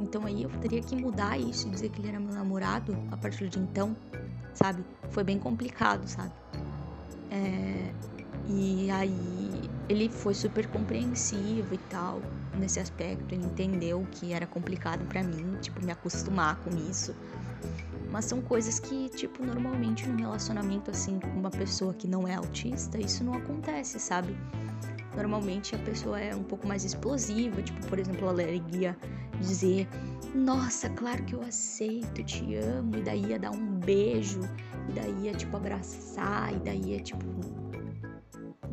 Então 0.00 0.24
aí 0.26 0.42
eu 0.42 0.50
teria 0.60 0.80
que 0.80 0.96
mudar 0.96 1.38
isso 1.38 1.68
dizer 1.68 1.90
que 1.90 2.00
ele 2.00 2.08
era 2.08 2.18
meu 2.18 2.34
namorado 2.34 2.96
a 3.10 3.16
partir 3.16 3.48
de 3.48 3.58
então, 3.58 3.96
sabe? 4.52 4.84
Foi 5.10 5.22
bem 5.22 5.38
complicado, 5.38 6.06
sabe? 6.06 6.32
É... 7.30 7.92
E 8.46 8.90
aí 8.90 9.70
ele 9.88 10.10
foi 10.10 10.34
super 10.34 10.66
compreensivo 10.68 11.74
e 11.74 11.78
tal 11.78 12.20
nesse 12.58 12.78
aspecto. 12.78 13.34
Ele 13.34 13.44
entendeu 13.44 14.06
que 14.10 14.32
era 14.32 14.46
complicado 14.46 15.04
para 15.06 15.22
mim, 15.22 15.56
tipo, 15.60 15.84
me 15.84 15.92
acostumar 15.92 16.56
com 16.56 16.70
isso. 16.90 17.14
Mas 18.10 18.26
são 18.26 18.40
coisas 18.40 18.78
que, 18.78 19.08
tipo, 19.08 19.44
normalmente 19.44 20.08
num 20.08 20.16
relacionamento 20.16 20.90
assim 20.90 21.18
com 21.18 21.28
uma 21.28 21.50
pessoa 21.50 21.92
que 21.94 22.06
não 22.06 22.28
é 22.28 22.34
autista, 22.34 22.98
isso 22.98 23.24
não 23.24 23.34
acontece, 23.34 23.98
sabe? 23.98 24.36
normalmente 25.16 25.74
a 25.74 25.78
pessoa 25.78 26.20
é 26.20 26.34
um 26.34 26.42
pouco 26.42 26.66
mais 26.66 26.84
explosiva, 26.84 27.62
tipo, 27.62 27.86
por 27.86 27.98
exemplo, 27.98 28.28
ela 28.28 28.42
ia 28.42 28.96
dizer: 29.40 29.88
Nossa, 30.34 30.88
claro 30.90 31.22
que 31.24 31.34
eu 31.34 31.42
aceito, 31.42 32.22
te 32.24 32.56
amo, 32.56 32.96
e 32.96 33.02
daí 33.02 33.26
ia 33.26 33.38
dar 33.38 33.50
um 33.50 33.78
beijo, 33.78 34.40
e 34.88 34.92
daí 34.92 35.14
ia, 35.22 35.32
tipo, 35.32 35.56
abraçar, 35.56 36.52
e 36.54 36.58
daí 36.58 36.92
ia, 36.92 37.00
tipo, 37.00 37.24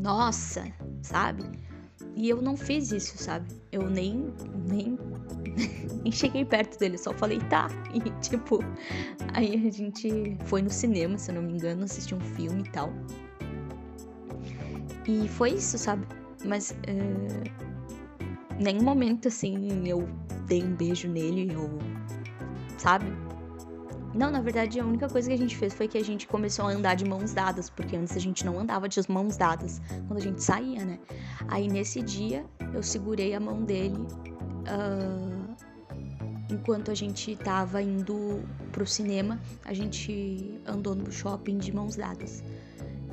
nossa, 0.01 0.65
sabe? 1.01 1.43
E 2.15 2.27
eu 2.29 2.41
não 2.41 2.57
fiz 2.57 2.91
isso, 2.91 3.17
sabe? 3.17 3.47
Eu 3.71 3.89
nem, 3.89 4.33
nem, 4.67 4.97
nem 6.03 6.11
cheguei 6.11 6.43
perto 6.43 6.77
dele, 6.79 6.97
só 6.97 7.13
falei, 7.13 7.39
tá. 7.49 7.67
E 7.93 8.09
tipo, 8.19 8.59
aí 9.33 9.67
a 9.67 9.71
gente 9.71 10.37
foi 10.45 10.61
no 10.61 10.69
cinema, 10.69 11.17
se 11.17 11.31
eu 11.31 11.35
não 11.35 11.43
me 11.43 11.53
engano, 11.53 11.83
assistir 11.83 12.15
um 12.15 12.19
filme 12.19 12.63
e 12.63 12.71
tal. 12.71 12.91
E 15.07 15.27
foi 15.27 15.51
isso, 15.51 15.77
sabe? 15.77 16.05
Mas 16.43 16.71
uh, 16.71 18.61
nenhum 18.61 18.83
momento 18.83 19.27
assim 19.27 19.87
eu 19.87 20.07
dei 20.47 20.63
um 20.63 20.75
beijo 20.75 21.07
nele 21.07 21.55
ou. 21.55 21.69
Sabe? 22.77 23.05
Não, 24.13 24.29
na 24.29 24.41
verdade, 24.41 24.79
a 24.79 24.85
única 24.85 25.07
coisa 25.07 25.29
que 25.29 25.33
a 25.33 25.37
gente 25.37 25.55
fez 25.55 25.73
foi 25.73 25.87
que 25.87 25.97
a 25.97 26.03
gente 26.03 26.27
começou 26.27 26.65
a 26.65 26.71
andar 26.71 26.95
de 26.95 27.05
mãos 27.05 27.33
dadas, 27.33 27.69
porque 27.69 27.95
antes 27.95 28.15
a 28.15 28.19
gente 28.19 28.45
não 28.45 28.59
andava 28.59 28.89
de 28.89 28.99
mãos 29.09 29.37
dadas 29.37 29.81
quando 30.07 30.17
a 30.17 30.21
gente 30.21 30.43
saía, 30.43 30.83
né? 30.83 30.99
Aí 31.47 31.67
nesse 31.67 32.01
dia 32.01 32.45
eu 32.73 32.83
segurei 32.83 33.33
a 33.33 33.39
mão 33.39 33.63
dele 33.63 33.97
uh, 33.97 35.55
enquanto 36.49 36.91
a 36.91 36.93
gente 36.93 37.35
tava 37.37 37.81
indo 37.81 38.43
pro 38.73 38.85
cinema, 38.85 39.39
a 39.63 39.73
gente 39.73 40.59
andou 40.65 40.93
no 40.93 41.09
shopping 41.09 41.57
de 41.57 41.73
mãos 41.73 41.95
dadas. 41.95 42.43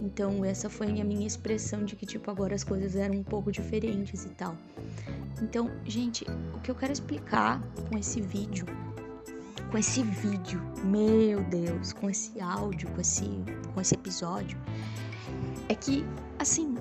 Então 0.02 0.44
essa 0.44 0.68
foi 0.68 1.00
a 1.00 1.04
minha 1.04 1.26
expressão 1.26 1.84
de 1.84 1.94
que 1.94 2.06
tipo 2.06 2.28
agora 2.28 2.56
as 2.56 2.64
coisas 2.64 2.96
eram 2.96 3.14
um 3.14 3.22
pouco 3.22 3.52
diferentes 3.52 4.24
e 4.24 4.30
tal. 4.30 4.56
Então, 5.40 5.70
gente, 5.84 6.26
o 6.54 6.60
que 6.60 6.70
eu 6.70 6.74
quero 6.74 6.92
explicar 6.92 7.62
com 7.88 7.96
esse 7.96 8.20
vídeo 8.20 8.66
com 9.70 9.78
esse 9.78 10.02
vídeo, 10.02 10.60
meu 10.84 11.42
Deus, 11.44 11.92
com 11.92 12.08
esse 12.08 12.40
áudio, 12.40 12.88
com 12.90 13.00
esse, 13.00 13.28
com 13.74 13.80
esse 13.80 13.94
episódio, 13.94 14.58
é 15.68 15.74
que, 15.74 16.04
assim, 16.38 16.74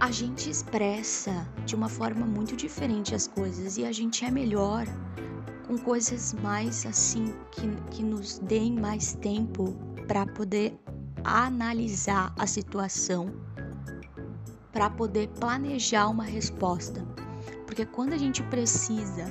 a 0.00 0.10
gente 0.10 0.50
expressa 0.50 1.46
de 1.64 1.74
uma 1.74 1.88
forma 1.88 2.26
muito 2.26 2.56
diferente 2.56 3.14
as 3.14 3.26
coisas 3.26 3.76
e 3.76 3.84
a 3.84 3.92
gente 3.92 4.24
é 4.24 4.30
melhor 4.30 4.86
com 5.66 5.76
coisas 5.76 6.34
mais 6.34 6.86
assim 6.86 7.34
que, 7.50 7.68
que 7.90 8.02
nos 8.02 8.38
deem 8.38 8.72
mais 8.72 9.14
tempo 9.14 9.76
para 10.06 10.24
poder 10.26 10.78
analisar 11.24 12.32
a 12.38 12.46
situação, 12.46 13.30
para 14.72 14.88
poder 14.88 15.28
planejar 15.40 16.08
uma 16.08 16.24
resposta. 16.24 17.04
Porque 17.66 17.84
quando 17.84 18.14
a 18.14 18.18
gente 18.18 18.42
precisa 18.44 19.26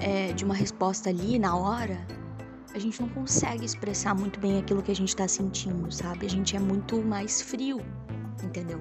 é, 0.00 0.32
de 0.32 0.44
uma 0.44 0.54
resposta 0.54 1.10
ali 1.10 1.38
na 1.38 1.56
hora, 1.56 2.06
a 2.74 2.78
gente 2.78 3.00
não 3.00 3.08
consegue 3.08 3.64
expressar 3.64 4.14
muito 4.14 4.38
bem 4.40 4.58
aquilo 4.58 4.82
que 4.82 4.90
a 4.90 4.94
gente 4.94 5.08
está 5.08 5.26
sentindo, 5.26 5.90
sabe? 5.92 6.26
A 6.26 6.30
gente 6.30 6.56
é 6.56 6.60
muito 6.60 7.02
mais 7.02 7.42
frio, 7.42 7.80
entendeu? 8.42 8.80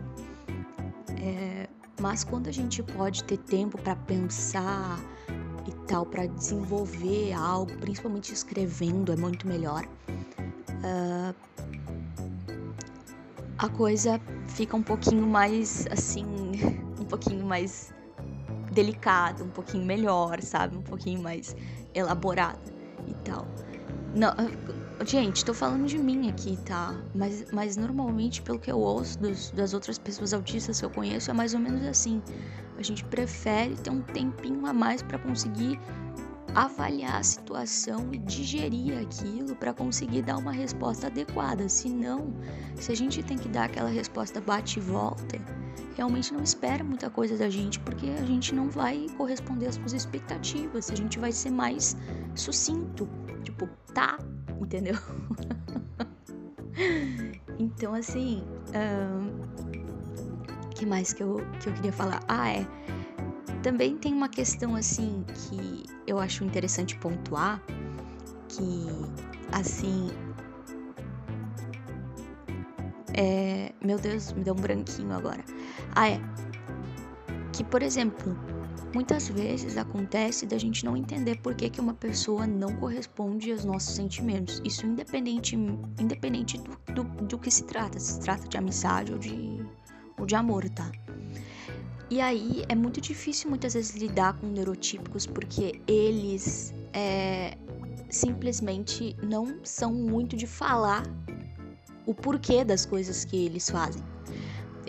É, 1.17 1.67
mas 1.99 2.23
quando 2.23 2.47
a 2.47 2.51
gente 2.51 2.81
pode 2.81 3.23
ter 3.23 3.37
tempo 3.37 3.77
para 3.81 3.95
pensar 3.95 4.99
e 5.67 5.71
tal, 5.85 6.05
para 6.05 6.27
desenvolver 6.27 7.33
algo, 7.33 7.75
principalmente 7.77 8.33
escrevendo, 8.33 9.11
é 9.11 9.15
muito 9.15 9.47
melhor. 9.47 9.85
Uh, 10.69 11.35
a 13.57 13.67
coisa 13.67 14.21
fica 14.47 14.77
um 14.77 14.83
pouquinho 14.83 15.27
mais 15.27 15.85
assim, 15.91 16.25
um 16.99 17.05
pouquinho 17.05 17.45
mais 17.45 17.93
delicada, 18.71 19.43
um 19.43 19.49
pouquinho 19.49 19.85
melhor, 19.85 20.41
sabe? 20.41 20.77
Um 20.77 20.81
pouquinho 20.81 21.21
mais 21.21 21.55
elaborada 21.93 22.59
e 23.07 23.13
tal. 23.25 23.47
Não, 24.15 24.29
ah, 24.29 25.05
gente, 25.05 25.45
tô 25.45 25.53
falando 25.53 25.85
de 25.85 25.97
mim 25.97 26.29
aqui, 26.29 26.57
tá? 26.65 26.95
Mas, 27.13 27.45
mas 27.51 27.77
normalmente, 27.77 28.41
pelo 28.41 28.59
que 28.59 28.71
eu 28.71 28.79
ouço 28.79 29.19
dos, 29.19 29.51
das 29.51 29.73
outras 29.73 29.97
pessoas 29.99 30.33
autistas 30.33 30.79
que 30.79 30.85
eu 30.85 30.89
conheço, 30.89 31.29
é 31.29 31.33
mais 31.33 31.53
ou 31.53 31.59
menos 31.59 31.85
assim. 31.85 32.21
A 32.77 32.81
gente 32.81 33.03
prefere 33.05 33.75
ter 33.75 33.89
um 33.89 34.01
tempinho 34.01 34.65
a 34.65 34.73
mais 34.73 35.03
para 35.03 35.19
conseguir 35.19 35.79
avaliar 36.55 37.17
a 37.17 37.23
situação 37.23 38.09
e 38.11 38.17
digerir 38.17 38.97
aquilo 38.97 39.55
para 39.55 39.73
conseguir 39.73 40.23
dar 40.23 40.37
uma 40.37 40.51
resposta 40.51 41.07
adequada. 41.07 41.69
Se 41.69 41.89
não, 41.89 42.33
se 42.75 42.91
a 42.91 42.95
gente 42.95 43.21
tem 43.21 43.37
que 43.37 43.47
dar 43.47 43.65
aquela 43.65 43.89
resposta 43.89 44.41
bate 44.41 44.79
e 44.79 44.81
volta, 44.81 45.37
realmente 45.99 46.33
não 46.33 46.41
espera 46.41 46.81
muita 46.81 47.09
coisa 47.09 47.35
da 47.35 47.49
gente, 47.49 47.77
porque 47.81 48.07
a 48.07 48.25
gente 48.25 48.55
não 48.55 48.69
vai 48.69 49.07
corresponder 49.17 49.67
às 49.67 49.75
suas 49.75 49.91
expectativas, 49.91 50.89
a 50.89 50.95
gente 50.95 51.19
vai 51.19 51.33
ser 51.33 51.51
mais 51.51 51.97
sucinto, 52.33 53.05
tipo, 53.43 53.67
tá, 53.93 54.17
entendeu? 54.61 54.95
então, 57.59 57.93
assim, 57.93 58.41
um, 58.73 59.41
que 60.73 60.85
mais 60.85 61.11
que 61.11 61.21
eu, 61.21 61.45
que 61.61 61.67
eu 61.67 61.73
queria 61.73 61.91
falar? 61.91 62.23
Ah, 62.29 62.49
é. 62.49 62.65
Também 63.61 63.97
tem 63.97 64.13
uma 64.13 64.29
questão, 64.29 64.77
assim, 64.77 65.25
que 65.35 65.83
eu 66.07 66.17
acho 66.17 66.45
interessante 66.45 66.95
pontuar, 66.95 67.61
que, 68.47 68.87
assim, 69.51 70.09
é, 73.13 73.73
meu 73.83 73.99
Deus, 73.99 74.31
me 74.31 74.45
deu 74.45 74.53
um 74.53 74.61
branquinho 74.61 75.11
agora. 75.11 75.43
Ah, 75.95 76.09
é. 76.09 76.21
Que, 77.53 77.63
por 77.63 77.83
exemplo, 77.83 78.37
muitas 78.93 79.27
vezes 79.27 79.77
acontece 79.77 80.45
da 80.45 80.57
gente 80.57 80.85
não 80.85 80.95
entender 80.95 81.39
por 81.41 81.55
que, 81.55 81.69
que 81.69 81.81
uma 81.81 81.93
pessoa 81.93 82.47
não 82.47 82.75
corresponde 82.75 83.51
aos 83.51 83.65
nossos 83.65 83.95
sentimentos. 83.95 84.61
Isso 84.63 84.85
independente, 84.85 85.55
independente 85.55 86.57
do, 86.57 86.93
do, 86.93 87.03
do 87.25 87.37
que 87.37 87.51
se 87.51 87.63
trata, 87.63 87.99
se 87.99 88.19
trata 88.19 88.47
de 88.47 88.57
amizade 88.57 89.11
ou 89.11 89.19
de, 89.19 89.65
ou 90.17 90.25
de 90.25 90.35
amor, 90.35 90.67
tá? 90.69 90.91
E 92.09 92.19
aí 92.21 92.63
é 92.67 92.73
muito 92.73 92.99
difícil 92.99 93.49
muitas 93.49 93.75
vezes 93.75 93.95
lidar 93.95 94.33
com 94.33 94.47
neurotípicos 94.47 95.27
porque 95.27 95.79
eles 95.87 96.73
é, 96.91 97.55
simplesmente 98.09 99.15
não 99.21 99.59
são 99.63 99.93
muito 99.93 100.35
de 100.35 100.47
falar 100.47 101.03
o 102.07 102.13
porquê 102.13 102.65
das 102.65 102.83
coisas 102.83 103.23
que 103.23 103.45
eles 103.45 103.69
fazem. 103.69 104.03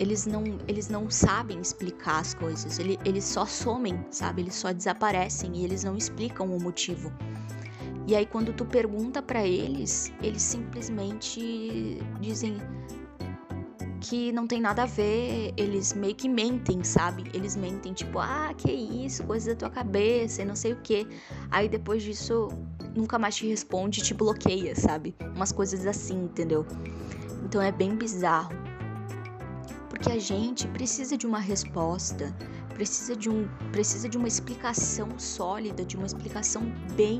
Eles 0.01 0.25
não, 0.25 0.43
eles 0.67 0.89
não 0.89 1.11
sabem 1.11 1.61
explicar 1.61 2.21
as 2.21 2.33
coisas, 2.33 2.79
eles, 2.79 2.97
eles 3.05 3.23
só 3.23 3.45
somem, 3.45 4.03
sabe? 4.09 4.41
Eles 4.41 4.55
só 4.55 4.73
desaparecem 4.73 5.55
e 5.57 5.63
eles 5.63 5.83
não 5.83 5.95
explicam 5.95 6.47
o 6.47 6.59
motivo. 6.59 7.13
E 8.07 8.15
aí 8.15 8.25
quando 8.25 8.51
tu 8.51 8.65
pergunta 8.65 9.21
para 9.21 9.45
eles, 9.45 10.11
eles 10.23 10.41
simplesmente 10.41 11.99
dizem 12.19 12.57
que 13.99 14.31
não 14.31 14.47
tem 14.47 14.59
nada 14.59 14.81
a 14.81 14.85
ver, 14.87 15.53
eles 15.55 15.93
meio 15.93 16.15
que 16.15 16.27
mentem, 16.27 16.83
sabe? 16.83 17.29
Eles 17.31 17.55
mentem 17.55 17.93
tipo, 17.93 18.17
ah, 18.17 18.51
que 18.57 18.71
isso, 18.71 19.23
coisa 19.23 19.51
da 19.51 19.55
tua 19.55 19.69
cabeça 19.69 20.41
e 20.41 20.45
não 20.45 20.55
sei 20.55 20.73
o 20.73 20.77
que. 20.77 21.07
Aí 21.51 21.69
depois 21.69 22.01
disso, 22.01 22.47
nunca 22.95 23.19
mais 23.19 23.35
te 23.35 23.45
responde, 23.45 24.01
te 24.01 24.15
bloqueia, 24.15 24.75
sabe? 24.75 25.15
Umas 25.35 25.51
coisas 25.51 25.85
assim, 25.85 26.23
entendeu? 26.23 26.65
Então 27.45 27.61
é 27.61 27.71
bem 27.71 27.95
bizarro. 27.95 28.70
Porque 29.91 30.09
a 30.09 30.17
gente 30.17 30.69
precisa 30.69 31.17
de 31.17 31.27
uma 31.27 31.37
resposta, 31.37 32.33
precisa 32.73 33.13
de 33.13 33.29
um, 33.29 33.45
precisa 33.73 34.07
de 34.07 34.17
uma 34.17 34.27
explicação 34.27 35.19
sólida, 35.19 35.83
de 35.83 35.97
uma 35.97 36.05
explicação 36.05 36.63
bem 36.95 37.19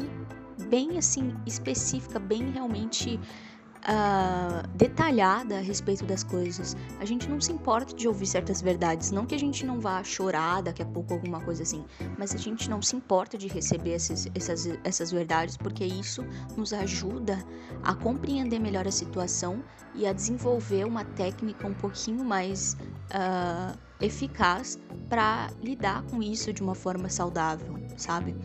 bem 0.70 0.98
assim 0.98 1.36
específica, 1.46 2.18
bem 2.18 2.50
realmente 2.52 3.20
uh, 3.82 4.68
detalhada 4.76 5.58
a 5.58 5.62
respeito 5.62 6.06
das 6.06 6.24
coisas. 6.24 6.76
A 7.00 7.06
gente 7.06 7.30
não 7.30 7.40
se 7.40 7.52
importa 7.52 7.94
de 7.94 8.08
ouvir 8.08 8.26
certas 8.26 8.62
verdades. 8.62 9.12
Não 9.12 9.26
que 9.26 9.36
a 9.36 9.40
gente 9.40 9.66
não 9.66 9.80
vá 9.80 10.04
chorar 10.04 10.62
daqui 10.62 10.82
a 10.82 10.86
pouco, 10.86 11.14
alguma 11.14 11.42
coisa 11.42 11.64
assim. 11.64 11.84
Mas 12.18 12.34
a 12.34 12.38
gente 12.38 12.70
não 12.70 12.82
se 12.82 12.96
importa 12.96 13.38
de 13.38 13.48
receber 13.48 13.92
esses, 13.92 14.28
essas, 14.36 14.68
essas 14.84 15.12
verdades, 15.12 15.58
porque 15.58 15.84
isso 15.84 16.24
nos 16.56 16.74
ajuda 16.74 17.44
a 17.84 17.94
compreender 17.94 18.60
melhor 18.60 18.88
a 18.88 18.92
situação 18.92 19.64
e 19.96 20.06
a 20.06 20.14
desenvolver 20.14 20.86
uma 20.86 21.04
técnica 21.04 21.68
um 21.68 21.74
pouquinho 21.74 22.24
mais 22.24 22.78
uh, 23.12 23.78
eficaz 24.00 24.80
para 25.10 25.50
lidar 25.62 26.04
com 26.04 26.22
isso 26.22 26.54
de 26.54 26.62
uma 26.62 26.76
forma 26.76 27.10
saudável, 27.10 27.78
sabe? 27.98 28.36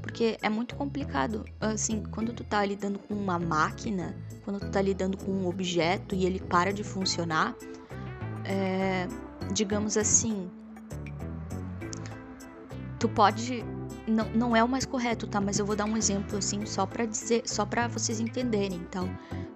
Porque 0.00 0.36
é 0.42 0.48
muito 0.48 0.74
complicado, 0.74 1.44
assim, 1.60 2.02
quando 2.10 2.32
tu 2.32 2.44
tá 2.44 2.64
lidando 2.64 2.98
com 2.98 3.14
uma 3.14 3.38
máquina, 3.38 4.16
quando 4.44 4.60
tu 4.60 4.70
tá 4.70 4.80
lidando 4.80 5.16
com 5.16 5.30
um 5.30 5.46
objeto 5.46 6.14
e 6.14 6.26
ele 6.26 6.40
para 6.40 6.72
de 6.72 6.82
funcionar, 6.82 7.54
é, 8.44 9.06
digamos 9.52 9.96
assim, 9.96 10.50
tu 12.98 13.08
pode 13.08 13.64
não, 14.06 14.28
não 14.30 14.56
é 14.56 14.62
o 14.62 14.68
mais 14.68 14.84
correto, 14.84 15.26
tá? 15.26 15.40
Mas 15.40 15.58
eu 15.58 15.66
vou 15.66 15.76
dar 15.76 15.84
um 15.84 15.96
exemplo 15.96 16.38
assim 16.38 16.66
só 16.66 16.86
para 16.86 17.06
dizer, 17.06 17.42
só 17.46 17.64
para 17.64 17.88
vocês 17.88 18.20
entenderem. 18.20 18.78
Então, 18.78 19.08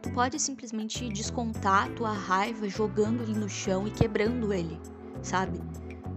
tu 0.03 0.11
pode 0.11 0.39
simplesmente 0.41 1.09
descontar 1.09 1.89
tua 1.91 2.13
raiva 2.13 2.69
jogando 2.69 3.23
ele 3.23 3.35
no 3.35 3.49
chão 3.49 3.87
e 3.87 3.91
quebrando 3.91 4.53
ele, 4.53 4.81
sabe? 5.23 5.61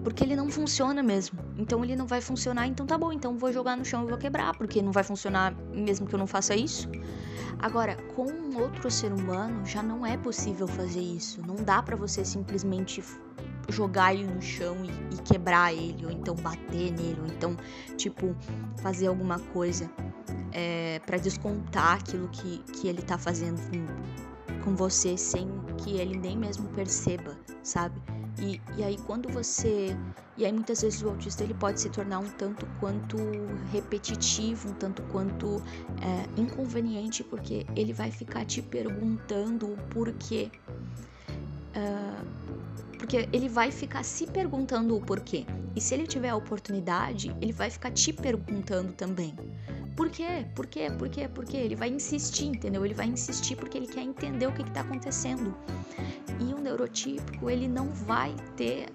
Porque 0.10 0.24
ele 0.24 0.36
não 0.36 0.50
funciona 0.50 1.04
mesmo. 1.04 1.38
Então 1.56 1.86
ele 1.86 1.96
não 1.96 2.08
vai 2.08 2.20
funcionar, 2.20 2.66
então 2.66 2.84
tá 2.84 2.98
bom, 2.98 3.14
então 3.14 3.38
vou 3.38 3.54
jogar 3.54 3.78
no 3.78 3.86
chão 3.86 4.06
e 4.06 4.10
vou 4.10 4.18
quebrar, 4.18 4.58
porque 4.58 4.82
não 4.82 4.92
vai 4.92 5.04
funcionar 5.04 5.54
mesmo 5.72 6.08
que 6.08 6.16
eu 6.16 6.18
não 6.18 6.26
faça 6.26 6.56
isso. 6.56 6.90
Agora, 7.60 7.96
com 8.16 8.26
outro 8.60 8.90
ser 8.90 9.14
humano 9.14 9.64
já 9.64 9.84
não 9.84 10.04
é 10.04 10.18
possível 10.18 10.68
fazer 10.68 11.00
isso. 11.00 11.46
Não 11.46 11.58
dá 11.58 11.84
para 11.84 11.96
você 11.96 12.26
simplesmente 12.26 13.04
jogar 13.70 14.16
ele 14.16 14.26
no 14.26 14.42
chão 14.42 14.78
e, 14.84 14.90
e 15.14 15.22
quebrar 15.22 15.72
ele, 15.72 16.04
ou 16.04 16.12
então 16.12 16.34
bater 16.34 16.92
nele, 16.92 17.20
ou 17.22 17.28
então, 17.28 17.56
tipo, 17.96 18.36
fazer 18.82 19.06
alguma 19.06 19.38
coisa 19.38 19.88
é, 20.52 21.00
para 21.06 21.20
descontar 21.20 21.98
aquilo 21.98 22.28
que, 22.30 22.64
que 22.74 22.88
ele 22.88 23.04
tá 23.04 23.20
fazendo 23.20 23.62
com 24.64 24.76
você 24.76 25.16
sem 25.16 25.48
que 25.78 25.98
ele 25.98 26.18
nem 26.18 26.36
mesmo 26.36 26.68
perceba, 26.70 27.38
sabe? 27.62 28.02
E, 28.42 28.62
e 28.78 28.84
aí 28.84 28.98
quando 29.06 29.30
você. 29.30 29.96
E 30.38 30.46
aí 30.46 30.52
muitas 30.52 30.82
vezes 30.82 31.02
o 31.02 31.10
autista 31.10 31.44
ele 31.44 31.54
pode 31.54 31.82
se 31.82 31.90
tornar 31.90 32.20
um 32.20 32.30
tanto 32.30 32.66
quanto 32.80 33.18
repetitivo, 33.72 34.70
um 34.70 34.74
tanto 34.74 35.02
quanto 35.04 35.62
é, 36.02 36.42
inconveniente, 36.42 37.24
porque 37.24 37.66
ele 37.76 37.92
vai 37.92 38.10
ficar 38.10 38.46
te 38.46 38.62
perguntando 38.62 39.74
o 39.74 39.78
porquê. 39.90 40.50
Uh, 41.76 42.26
porque 42.98 43.30
ele 43.32 43.48
vai 43.48 43.72
ficar 43.72 44.04
se 44.04 44.28
perguntando 44.28 44.96
o 44.96 45.02
porquê. 45.02 45.46
E 45.76 45.82
se 45.82 45.94
ele 45.94 46.06
tiver 46.06 46.30
a 46.30 46.36
oportunidade, 46.36 47.36
ele 47.42 47.54
vai 47.54 47.70
ficar 47.70 47.92
te 47.92 48.12
perguntando 48.12 48.92
também. 48.94 49.34
Por 49.96 50.10
quê? 50.10 50.46
Por 50.56 50.66
quê? 50.66 50.90
Por 50.98 51.10
quê? 51.10 51.28
Por 51.28 51.46
quê? 51.46 51.58
Ele 51.58 51.76
vai 51.76 51.90
insistir, 51.90 52.46
entendeu? 52.46 52.86
Ele 52.86 52.94
vai 52.94 53.08
insistir 53.08 53.56
porque 53.56 53.78
ele 53.78 53.88
quer 53.88 54.02
entender 54.02 54.48
o 54.48 54.52
que 54.54 54.62
está 54.62 54.82
acontecendo. 54.82 55.54
Neurotípico, 56.80 57.50
ele 57.50 57.68
não 57.68 57.90
vai 57.90 58.34
ter 58.56 58.88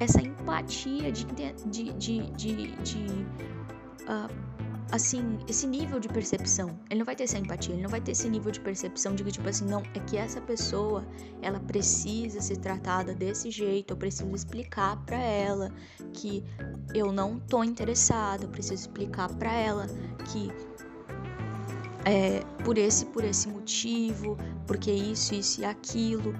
essa 0.00 0.20
empatia 0.20 1.12
de, 1.12 1.24
de, 1.26 1.92
de, 1.92 2.30
de, 2.32 2.76
de 2.82 3.06
uh, 4.02 4.50
assim, 4.90 5.38
esse 5.46 5.66
nível 5.66 6.00
de 6.00 6.08
percepção. 6.08 6.78
Ele 6.90 6.98
não 6.98 7.06
vai 7.06 7.14
ter 7.14 7.24
essa 7.24 7.38
empatia, 7.38 7.74
ele 7.74 7.82
não 7.82 7.90
vai 7.90 8.00
ter 8.00 8.12
esse 8.12 8.28
nível 8.28 8.50
de 8.50 8.60
percepção 8.60 9.14
de 9.14 9.22
que, 9.22 9.30
tipo 9.30 9.48
assim, 9.48 9.66
não, 9.66 9.82
é 9.94 10.00
que 10.00 10.16
essa 10.16 10.40
pessoa, 10.40 11.06
ela 11.40 11.60
precisa 11.60 12.40
ser 12.40 12.56
tratada 12.56 13.14
desse 13.14 13.50
jeito, 13.50 13.92
eu 13.92 13.96
preciso 13.96 14.34
explicar 14.34 14.96
para 15.04 15.18
ela 15.18 15.70
que 16.12 16.42
eu 16.92 17.12
não 17.12 17.38
tô 17.38 17.62
interessada, 17.62 18.44
eu 18.44 18.48
preciso 18.48 18.74
explicar 18.74 19.28
para 19.34 19.52
ela 19.52 19.86
que 20.32 20.50
é 22.04 22.42
por 22.64 22.78
esse, 22.78 23.04
por 23.06 23.22
esse 23.22 23.48
motivo, 23.48 24.36
porque 24.66 24.90
isso, 24.90 25.34
isso 25.34 25.60
e 25.60 25.64
aquilo. 25.64 26.34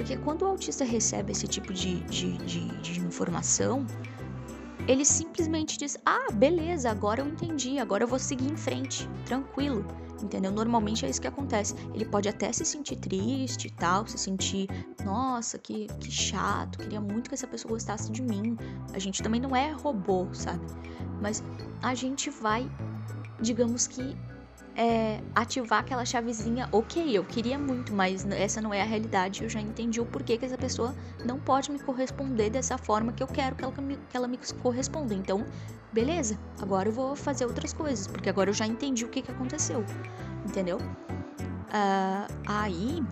Porque 0.00 0.16
quando 0.16 0.42
o 0.42 0.46
autista 0.46 0.82
recebe 0.82 1.32
esse 1.32 1.46
tipo 1.46 1.74
de, 1.74 2.00
de, 2.04 2.38
de, 2.38 2.68
de 2.78 3.00
informação, 3.00 3.86
ele 4.88 5.04
simplesmente 5.04 5.76
diz: 5.76 5.98
Ah, 6.06 6.32
beleza, 6.32 6.90
agora 6.90 7.20
eu 7.20 7.28
entendi, 7.28 7.78
agora 7.78 8.04
eu 8.04 8.08
vou 8.08 8.18
seguir 8.18 8.50
em 8.50 8.56
frente, 8.56 9.06
tranquilo. 9.26 9.84
Entendeu? 10.22 10.50
Normalmente 10.50 11.04
é 11.04 11.10
isso 11.10 11.20
que 11.20 11.26
acontece. 11.26 11.74
Ele 11.92 12.06
pode 12.06 12.30
até 12.30 12.50
se 12.50 12.64
sentir 12.64 12.96
triste 12.96 13.66
e 13.66 13.70
tal, 13.70 14.06
se 14.06 14.16
sentir, 14.16 14.70
nossa, 15.04 15.58
que, 15.58 15.86
que 16.00 16.10
chato, 16.10 16.78
queria 16.78 17.00
muito 17.00 17.28
que 17.28 17.34
essa 17.34 17.46
pessoa 17.46 17.72
gostasse 17.72 18.10
de 18.10 18.22
mim. 18.22 18.56
A 18.94 18.98
gente 18.98 19.22
também 19.22 19.38
não 19.40 19.54
é 19.54 19.70
robô, 19.70 20.28
sabe? 20.32 20.64
Mas 21.20 21.44
a 21.82 21.94
gente 21.94 22.30
vai, 22.30 22.70
digamos 23.38 23.86
que, 23.86 24.16
é, 24.76 25.20
ativar 25.34 25.80
aquela 25.80 26.04
chavezinha, 26.04 26.68
ok, 26.72 27.16
eu 27.16 27.24
queria 27.24 27.58
muito, 27.58 27.92
mas 27.92 28.24
essa 28.26 28.60
não 28.60 28.72
é 28.72 28.80
a 28.80 28.84
realidade, 28.84 29.42
eu 29.42 29.48
já 29.48 29.60
entendi 29.60 30.00
o 30.00 30.06
porquê 30.06 30.38
que 30.38 30.44
essa 30.44 30.56
pessoa 30.56 30.94
não 31.24 31.38
pode 31.38 31.70
me 31.70 31.78
corresponder 31.78 32.50
dessa 32.50 32.78
forma 32.78 33.12
que 33.12 33.22
eu 33.22 33.26
quero 33.26 33.56
que 33.56 33.64
ela 33.64 33.74
me, 33.80 33.96
que 33.96 34.16
ela 34.16 34.28
me 34.28 34.38
corresponda. 34.62 35.14
Então, 35.14 35.44
beleza, 35.92 36.38
agora 36.60 36.88
eu 36.88 36.92
vou 36.92 37.16
fazer 37.16 37.44
outras 37.44 37.72
coisas, 37.72 38.06
porque 38.06 38.28
agora 38.28 38.50
eu 38.50 38.54
já 38.54 38.66
entendi 38.66 39.04
o 39.04 39.08
que, 39.08 39.22
que 39.22 39.30
aconteceu, 39.30 39.84
entendeu? 40.46 40.78
Uh, 40.78 42.26
aí 42.46 43.02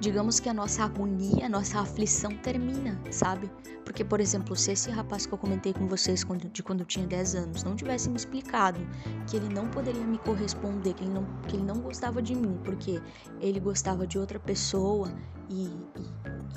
digamos 0.00 0.40
que 0.40 0.48
a 0.48 0.54
nossa 0.54 0.84
agonia, 0.84 1.46
a 1.46 1.48
nossa 1.48 1.80
aflição 1.80 2.30
termina, 2.38 3.00
sabe? 3.10 3.50
Porque, 3.84 4.04
por 4.04 4.20
exemplo, 4.20 4.56
se 4.56 4.72
esse 4.72 4.90
rapaz 4.90 5.26
que 5.26 5.32
eu 5.32 5.38
comentei 5.38 5.72
com 5.72 5.86
vocês 5.86 6.26
de 6.52 6.62
quando 6.62 6.80
eu 6.80 6.86
tinha 6.86 7.06
10 7.06 7.34
anos 7.36 7.64
não 7.64 7.76
tivesse 7.76 8.10
me 8.10 8.16
explicado 8.16 8.80
que 9.26 9.36
ele 9.36 9.48
não 9.48 9.68
poderia 9.68 10.04
me 10.04 10.18
corresponder, 10.18 10.92
que 10.94 11.04
ele 11.04 11.12
não, 11.12 11.24
que 11.46 11.56
ele 11.56 11.64
não 11.64 11.76
gostava 11.76 12.20
de 12.20 12.34
mim, 12.34 12.58
porque 12.64 13.00
ele 13.40 13.60
gostava 13.60 14.06
de 14.06 14.18
outra 14.18 14.40
pessoa 14.40 15.08
e, 15.48 15.66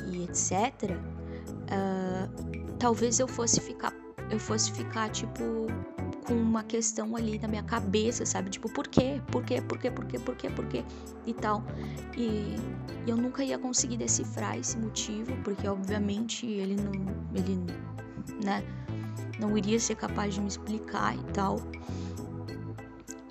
e, 0.09 0.17
e 0.17 0.23
etc., 0.23 0.91
uh, 0.91 0.97
ah, 1.69 2.29
talvez 2.79 3.19
eu 3.19 3.27
fosse 3.27 3.61
ficar, 3.61 3.93
eu 4.31 4.39
fosse 4.39 4.71
ficar, 4.71 5.09
tipo, 5.09 5.67
com 6.19 6.33
uma 6.33 6.63
questão 6.63 7.15
ali 7.15 7.39
na 7.39 7.47
minha 7.47 7.63
cabeça, 7.63 8.25
sabe? 8.25 8.49
Tipo, 8.49 8.71
por 8.71 8.87
quê? 8.87 9.21
Por 9.31 9.43
quê? 9.43 9.61
Por 9.61 9.77
quê? 9.77 9.91
Por 9.91 10.05
quê? 10.05 10.19
Por 10.19 10.35
quê? 10.35 10.49
Por 10.49 10.65
quê? 10.67 10.83
E 11.25 11.33
tal. 11.33 11.63
E, 12.17 12.55
e 13.05 13.09
eu 13.09 13.17
nunca 13.17 13.43
ia 13.43 13.57
conseguir 13.57 13.97
decifrar 13.97 14.57
esse 14.57 14.77
motivo, 14.77 15.35
porque 15.43 15.67
obviamente 15.67 16.45
ele 16.45 16.75
não. 16.75 16.91
Ele, 17.33 17.59
né? 18.43 18.63
Não 19.39 19.57
iria 19.57 19.79
ser 19.79 19.95
capaz 19.95 20.33
de 20.33 20.41
me 20.41 20.47
explicar 20.47 21.15
e 21.15 21.23
tal. 21.31 21.59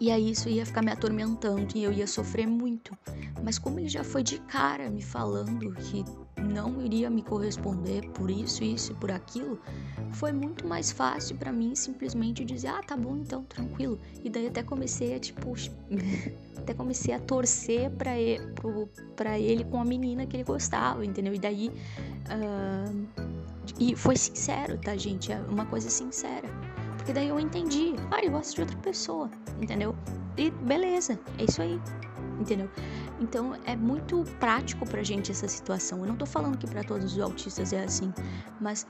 E 0.00 0.12
aí 0.12 0.30
isso 0.30 0.48
ia 0.48 0.64
ficar 0.64 0.80
me 0.80 0.92
atormentando 0.92 1.76
e 1.76 1.82
eu 1.82 1.92
ia 1.92 2.06
sofrer 2.06 2.46
muito. 2.46 2.96
Mas 3.42 3.58
como 3.58 3.80
ele 3.80 3.88
já 3.88 4.04
foi 4.04 4.22
de 4.22 4.38
cara 4.40 4.88
me 4.90 5.02
falando 5.02 5.72
que 5.74 6.04
não 6.40 6.80
iria 6.80 7.10
me 7.10 7.22
corresponder 7.22 8.08
por 8.10 8.30
isso, 8.30 8.64
isso 8.64 8.92
e 8.92 8.94
por 8.94 9.10
aquilo, 9.10 9.60
foi 10.12 10.32
muito 10.32 10.66
mais 10.66 10.90
fácil 10.90 11.36
para 11.36 11.52
mim 11.52 11.74
simplesmente 11.74 12.44
dizer: 12.44 12.68
"Ah, 12.68 12.82
tá 12.82 12.96
bom, 12.96 13.16
então, 13.16 13.44
tranquilo". 13.44 13.98
E 14.24 14.30
daí 14.30 14.46
até 14.46 14.62
comecei 14.62 15.14
a 15.14 15.18
tipo 15.18 15.52
até 16.56 16.74
comecei 16.74 17.14
a 17.14 17.18
torcer 17.18 17.90
para 17.90 18.18
ele, 18.18 18.42
para 19.16 19.38
ele 19.38 19.64
com 19.64 19.80
a 19.80 19.84
menina 19.84 20.26
que 20.26 20.36
ele 20.36 20.44
gostava, 20.44 21.04
entendeu? 21.04 21.34
E 21.34 21.38
daí 21.38 21.68
uh, 21.68 23.38
e 23.78 23.94
foi 23.94 24.16
sincero, 24.16 24.78
tá, 24.78 24.96
gente? 24.96 25.32
É 25.32 25.40
uma 25.48 25.66
coisa 25.66 25.90
sincera. 25.90 26.48
Porque 26.96 27.12
daí 27.12 27.28
eu 27.28 27.38
entendi, 27.40 27.94
ah, 28.10 28.18
ele 28.18 28.30
gosta 28.30 28.54
de 28.54 28.60
outra 28.60 28.76
pessoa, 28.78 29.30
entendeu? 29.60 29.94
E 30.36 30.50
beleza, 30.50 31.18
é 31.38 31.44
isso 31.44 31.62
aí, 31.62 31.80
entendeu? 32.38 32.70
Então 33.20 33.54
é 33.64 33.76
muito 33.76 34.24
prático 34.38 34.88
pra 34.88 35.02
gente 35.02 35.30
essa 35.30 35.48
situação. 35.48 36.00
Eu 36.00 36.06
não 36.06 36.16
tô 36.16 36.26
falando 36.26 36.56
que 36.56 36.66
para 36.66 36.84
todos 36.84 37.12
os 37.12 37.20
autistas 37.20 37.72
é 37.72 37.84
assim, 37.84 38.12
mas 38.60 38.86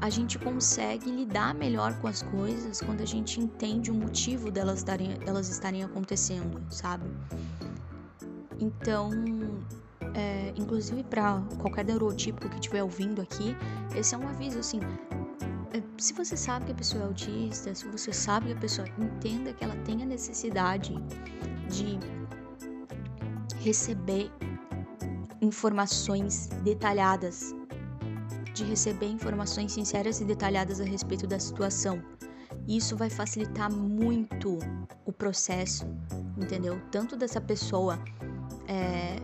a 0.00 0.10
gente 0.10 0.38
consegue 0.38 1.10
lidar 1.10 1.54
melhor 1.54 1.98
com 2.00 2.08
as 2.08 2.22
coisas 2.22 2.80
quando 2.80 3.00
a 3.00 3.06
gente 3.06 3.40
entende 3.40 3.90
o 3.90 3.94
motivo 3.94 4.50
delas 4.50 4.78
estarem, 4.78 5.18
delas 5.18 5.48
estarem 5.48 5.84
acontecendo, 5.84 6.60
sabe? 6.70 7.04
Então, 8.58 9.10
é, 10.14 10.52
inclusive 10.56 11.04
para 11.04 11.42
qualquer 11.58 11.84
neurotípico 11.84 12.48
que 12.48 12.56
estiver 12.56 12.82
ouvindo 12.82 13.22
aqui, 13.22 13.56
esse 13.94 14.14
é 14.14 14.18
um 14.18 14.28
aviso 14.28 14.58
assim 14.58 14.80
se 15.96 16.12
você 16.12 16.36
sabe 16.36 16.66
que 16.66 16.72
a 16.72 16.74
pessoa 16.74 17.04
é 17.04 17.06
autista, 17.06 17.74
se 17.74 17.86
você 17.86 18.12
sabe 18.12 18.46
que 18.46 18.52
a 18.52 18.56
pessoa 18.56 18.88
entenda 18.98 19.52
que 19.52 19.64
ela 19.64 19.76
tem 19.84 20.02
a 20.02 20.06
necessidade 20.06 20.94
de 21.68 21.98
receber 23.62 24.30
informações 25.40 26.48
detalhadas, 26.62 27.54
de 28.52 28.64
receber 28.64 29.06
informações 29.06 29.72
sinceras 29.72 30.20
e 30.20 30.24
detalhadas 30.24 30.80
a 30.80 30.84
respeito 30.84 31.26
da 31.26 31.38
situação. 31.38 32.02
Isso 32.66 32.96
vai 32.96 33.08
facilitar 33.08 33.70
muito 33.72 34.58
o 35.04 35.12
processo, 35.12 35.86
entendeu? 36.36 36.80
Tanto 36.90 37.16
dessa 37.16 37.40
pessoa 37.40 37.98
é, 38.68 39.16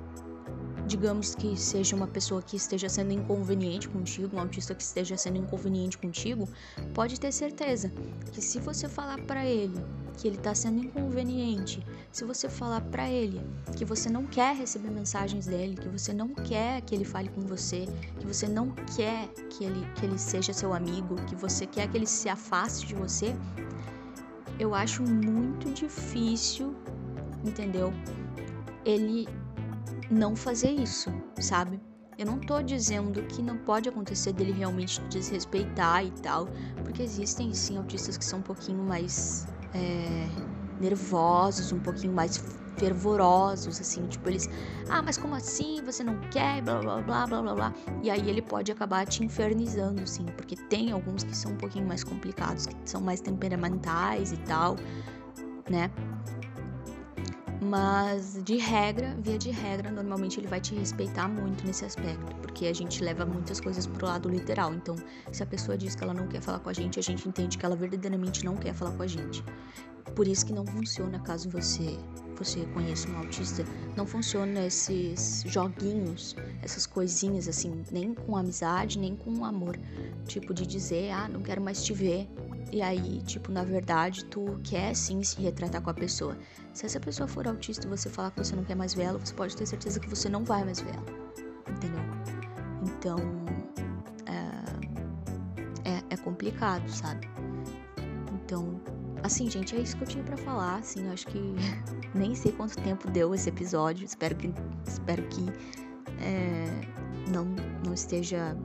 digamos 0.88 1.35
que 1.35 1.55
seja 1.55 1.94
uma 1.94 2.07
pessoa 2.07 2.40
que 2.40 2.57
esteja 2.57 2.88
sendo 2.88 3.12
inconveniente 3.12 3.88
contigo, 3.88 4.37
um 4.37 4.40
autista 4.40 4.74
que 4.74 4.83
esteja 4.83 5.16
sendo 5.19 5.37
inconveniente 5.37 5.98
contigo, 5.98 6.48
pode 6.94 7.21
ter 7.21 7.31
certeza 7.31 7.92
que 8.33 8.40
se 8.40 8.58
você 8.58 8.88
falar 8.88 9.21
para 9.21 9.44
ele 9.44 9.79
que 10.17 10.27
ele 10.27 10.37
está 10.37 10.54
sendo 10.54 10.83
inconveniente, 10.83 11.87
se 12.10 12.25
você 12.25 12.48
falar 12.48 12.81
para 12.81 13.08
ele 13.08 13.40
que 13.77 13.85
você 13.85 14.08
não 14.08 14.27
quer 14.27 14.56
receber 14.56 14.90
mensagens 14.90 15.46
dele, 15.46 15.77
que 15.77 15.88
você 15.88 16.12
não 16.12 16.29
quer 16.31 16.81
que 16.81 16.94
ele 16.94 17.04
fale 17.04 17.29
com 17.29 17.42
você, 17.42 17.87
que 18.19 18.27
você 18.27 18.48
não 18.48 18.71
quer 18.96 19.29
que 19.50 19.65
ele, 19.65 19.87
que 19.94 20.06
ele 20.06 20.19
seja 20.19 20.52
seu 20.54 20.73
amigo, 20.73 21.15
que 21.27 21.37
você 21.37 21.67
quer 21.67 21.87
que 21.88 21.96
ele 21.96 22.06
se 22.06 22.29
afaste 22.29 22.87
de 22.87 22.94
você, 22.94 23.37
eu 24.58 24.75
acho 24.75 25.02
muito 25.02 25.71
difícil, 25.71 26.75
entendeu? 27.44 27.92
Ele 28.85 29.29
não 30.11 30.35
fazer 30.37 30.71
isso, 30.71 31.13
sabe? 31.40 31.81
Eu 32.19 32.27
não 32.27 32.38
tô 32.38 32.61
dizendo 32.63 33.23
que 33.23 33.40
não 33.40 33.56
pode 33.59 33.88
acontecer 33.88 34.33
dele 34.33 34.52
realmente 34.52 35.00
desrespeitar 35.02 36.04
e 36.04 36.11
tal, 36.11 36.48
porque 36.83 37.02
existem 37.02 37.54
sim 37.54 37.77
autistas 37.77 38.17
que 38.17 38.25
são 38.25 38.40
um 38.40 38.42
pouquinho 38.42 38.83
mais. 38.83 39.46
É, 39.75 40.29
nervosos, 40.81 41.73
um 41.73 41.81
pouquinho 41.81 42.13
mais 42.13 42.42
fervorosos, 42.77 43.81
assim, 43.81 44.06
tipo, 44.06 44.29
eles, 44.29 44.48
ah, 44.88 45.02
mas 45.02 45.19
como 45.19 45.35
assim? 45.35 45.83
Você 45.85 46.04
não 46.04 46.19
quer? 46.31 46.63
Blá 46.63 46.79
blá 46.81 47.02
blá 47.02 47.27
blá 47.27 47.42
blá 47.42 47.54
blá. 47.54 47.75
E 48.02 48.11
aí 48.11 48.29
ele 48.29 48.40
pode 48.40 48.71
acabar 48.71 49.04
te 49.06 49.25
infernizando, 49.25 50.02
assim, 50.02 50.25
porque 50.37 50.56
tem 50.56 50.92
alguns 50.92 51.25
que 51.25 51.37
são 51.37 51.52
um 51.52 51.56
pouquinho 51.56 51.87
mais 51.87 52.04
complicados, 52.04 52.67
que 52.67 52.77
são 52.85 53.00
mais 53.00 53.21
temperamentais 53.21 54.33
e 54.33 54.37
tal, 54.38 54.77
né? 55.69 55.90
Mas 57.61 58.40
de 58.44 58.56
regra, 58.56 59.17
via 59.21 59.37
de 59.37 59.50
regra, 59.50 59.90
normalmente 59.90 60.38
ele 60.38 60.46
vai 60.46 60.61
te 60.61 60.75
respeitar 60.75 61.29
muito 61.29 61.67
nesse 61.67 61.85
aspecto, 61.85 62.37
porque 62.37 62.67
a 62.67 62.73
gente 62.73 63.02
leva 63.02 63.27
muitas 63.27 63.61
coisas 63.61 63.85
pro 63.85 64.06
lado 64.06 64.29
literal. 64.29 64.73
Então, 64.73 64.94
se 65.33 65.42
a 65.42 65.46
pessoa 65.46 65.77
diz 65.77 65.96
que 65.96 66.04
ela 66.04 66.15
não 66.15 66.29
quer 66.29 66.40
falar 66.40 66.61
com 66.61 66.69
a 66.69 66.73
gente, 66.73 67.00
a 67.00 67.02
gente 67.02 67.29
entende 67.29 67.59
que 67.59 67.67
ela 67.67 67.75
verdadeiramente 67.75 68.44
não 68.44 68.56
quer 68.56 68.73
falar 68.75 68.92
com 68.92 69.02
a 69.02 69.06
gente. 69.06 69.42
Por 70.15 70.29
isso 70.29 70.46
que 70.46 70.52
não 70.52 70.65
funciona 70.65 71.19
caso 71.19 71.50
você 71.50 71.98
você 72.38 72.64
conheça 72.66 73.08
um 73.10 73.18
autista, 73.18 73.64
não 73.96 74.06
funciona 74.06 74.66
esses 74.66 75.42
joguinhos, 75.46 76.36
essas 76.62 76.86
coisinhas 76.86 77.48
assim, 77.48 77.82
nem 77.90 78.14
com 78.14 78.36
amizade, 78.36 78.98
nem 78.98 79.16
com 79.16 79.44
amor. 79.44 79.78
Tipo 80.26 80.54
de 80.54 80.66
dizer, 80.66 81.10
ah, 81.10 81.28
não 81.28 81.40
quero 81.40 81.60
mais 81.60 81.82
te 81.82 81.92
ver. 81.92 82.28
E 82.70 82.82
aí, 82.82 83.22
tipo, 83.22 83.50
na 83.50 83.64
verdade, 83.64 84.24
tu 84.26 84.60
quer 84.62 84.94
sim 84.94 85.22
se 85.22 85.40
retratar 85.40 85.80
com 85.80 85.90
a 85.90 85.94
pessoa. 85.94 86.36
Se 86.72 86.86
essa 86.86 87.00
pessoa 87.00 87.26
for 87.26 87.48
autista 87.48 87.86
e 87.86 87.90
você 87.90 88.08
falar 88.08 88.30
que 88.30 88.38
você 88.38 88.54
não 88.54 88.64
quer 88.64 88.76
mais 88.76 88.94
ver 88.94 89.04
ela, 89.04 89.18
você 89.18 89.34
pode 89.34 89.56
ter 89.56 89.66
certeza 89.66 89.98
que 89.98 90.08
você 90.08 90.28
não 90.28 90.44
vai 90.44 90.64
mais 90.64 90.80
ver 90.80 90.94
ela. 90.94 91.06
Entendeu? 91.68 92.00
Então, 92.84 93.18
é, 94.26 95.90
é, 95.90 96.02
é 96.10 96.16
complicado, 96.18 96.88
sabe? 96.90 97.28
Então, 98.32 98.80
assim, 99.29 99.48
gente, 99.48 99.76
é 99.76 99.81
isso 99.81 99.96
que 99.96 100.02
eu 100.02 100.08
tinha 100.08 100.24
para 100.24 100.37
falar. 100.37 100.76
Assim, 100.76 101.06
eu 101.06 101.12
acho 101.12 101.26
que 101.26 101.54
nem 102.14 102.35
sei 102.35 102.50
quanto 102.50 102.76
tempo 102.79 103.10
deu 103.10 103.35
esse 103.35 103.48
episódio. 103.48 104.04
Espero 104.04 104.35
que, 104.35 104.52
espero 104.87 105.22
que 105.29 105.46
é, 106.20 106.64
não, 107.31 107.44
não 107.85 107.94
esteja, 107.94 108.56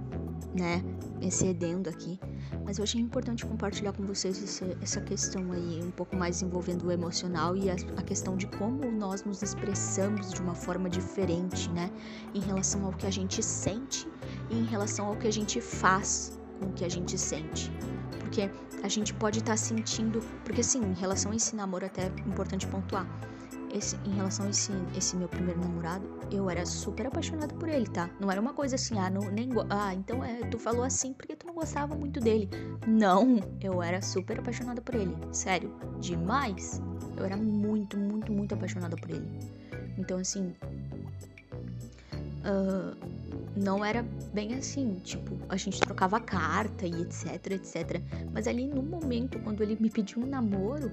né, 0.55 0.83
excedendo 1.21 1.89
aqui. 1.89 2.19
Mas 2.65 2.77
eu 2.77 2.83
achei 2.83 2.99
importante 3.01 3.45
compartilhar 3.45 3.91
com 3.91 4.03
vocês 4.03 4.41
esse, 4.41 4.77
essa 4.81 5.01
questão 5.01 5.51
aí, 5.51 5.81
um 5.83 5.91
pouco 5.91 6.15
mais 6.15 6.41
envolvendo 6.41 6.87
o 6.87 6.91
emocional 6.91 7.57
e 7.57 7.69
a, 7.69 7.75
a, 7.97 8.01
questão 8.01 8.37
de 8.37 8.47
como 8.47 8.89
nós 8.89 9.23
nos 9.23 9.41
expressamos 9.41 10.31
de 10.31 10.41
uma 10.41 10.55
forma 10.55 10.89
diferente, 10.89 11.69
né? 11.71 11.91
Em 12.33 12.39
relação 12.39 12.85
ao 12.85 12.93
que 12.93 13.05
a 13.05 13.11
gente 13.11 13.43
sente 13.43 14.07
e 14.49 14.57
em 14.57 14.65
relação 14.65 15.07
ao 15.07 15.17
que 15.17 15.27
a 15.27 15.31
gente 15.31 15.59
faz 15.59 16.39
com 16.63 16.69
o 16.69 16.73
que 16.73 16.85
a 16.85 16.89
gente 16.89 17.17
sente. 17.17 17.71
Porque 18.19 18.49
a 18.81 18.87
gente 18.87 19.13
pode 19.13 19.39
estar 19.39 19.53
tá 19.53 19.57
sentindo. 19.57 20.21
Porque, 20.43 20.61
assim, 20.61 20.81
em 20.81 20.93
relação 20.93 21.31
a 21.31 21.35
esse 21.35 21.55
namoro, 21.55 21.85
até 21.85 22.03
é 22.03 22.11
importante 22.25 22.65
pontuar 22.67 23.07
esse, 23.73 23.97
em 24.05 24.11
relação 24.11 24.45
a 24.45 24.49
esse, 24.49 24.71
esse 24.95 25.15
meu 25.15 25.27
primeiro 25.27 25.59
namorado, 25.59 26.07
eu 26.31 26.49
era 26.49 26.65
super 26.65 27.07
apaixonada 27.07 27.53
por 27.55 27.67
ele, 27.67 27.87
tá? 27.87 28.09
Não 28.19 28.31
era 28.31 28.39
uma 28.39 28.53
coisa 28.53 28.75
assim, 28.75 28.97
ah, 28.99 29.09
não, 29.09 29.29
nem 29.31 29.49
ah, 29.69 29.93
então 29.93 30.23
é, 30.23 30.41
tu 30.45 30.59
falou 30.59 30.83
assim 30.83 31.11
porque 31.11 31.35
tu 31.35 31.47
não 31.47 31.55
gostava 31.55 31.95
muito 31.95 32.19
dele. 32.19 32.49
Não, 32.87 33.39
eu 33.59 33.81
era 33.81 34.01
super 34.01 34.39
apaixonada 34.39 34.81
por 34.81 34.95
ele, 34.95 35.15
sério, 35.31 35.73
demais. 35.99 36.81
Eu 37.17 37.25
era 37.25 37.35
muito, 37.35 37.97
muito, 37.97 38.31
muito 38.31 38.53
apaixonada 38.53 38.95
por 38.95 39.09
ele. 39.09 39.27
Então, 39.97 40.19
assim, 40.19 40.53
uh, 42.43 42.95
não 43.55 43.83
era 43.83 44.03
bem 44.33 44.55
assim, 44.55 44.99
tipo, 45.03 45.37
a 45.49 45.57
gente 45.57 45.79
trocava 45.79 46.19
carta 46.19 46.85
e 46.85 47.01
etc, 47.01 47.51
etc. 47.51 48.01
Mas 48.31 48.47
ali 48.47 48.67
no 48.67 48.81
momento, 48.81 49.39
quando 49.39 49.61
ele 49.61 49.77
me 49.79 49.89
pediu 49.89 50.23
um 50.23 50.25
namoro, 50.25 50.91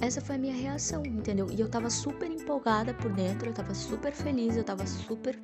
essa 0.00 0.20
foi 0.20 0.36
a 0.36 0.38
minha 0.38 0.54
reação, 0.54 1.04
entendeu? 1.04 1.48
E 1.50 1.60
eu 1.60 1.68
tava 1.68 1.90
super 1.90 2.30
empolgada 2.30 2.94
por 2.94 3.12
dentro, 3.12 3.50
eu 3.50 3.52
tava 3.52 3.74
super 3.74 4.12
feliz, 4.12 4.56
eu 4.56 4.64
tava 4.64 4.86
super. 4.86 5.38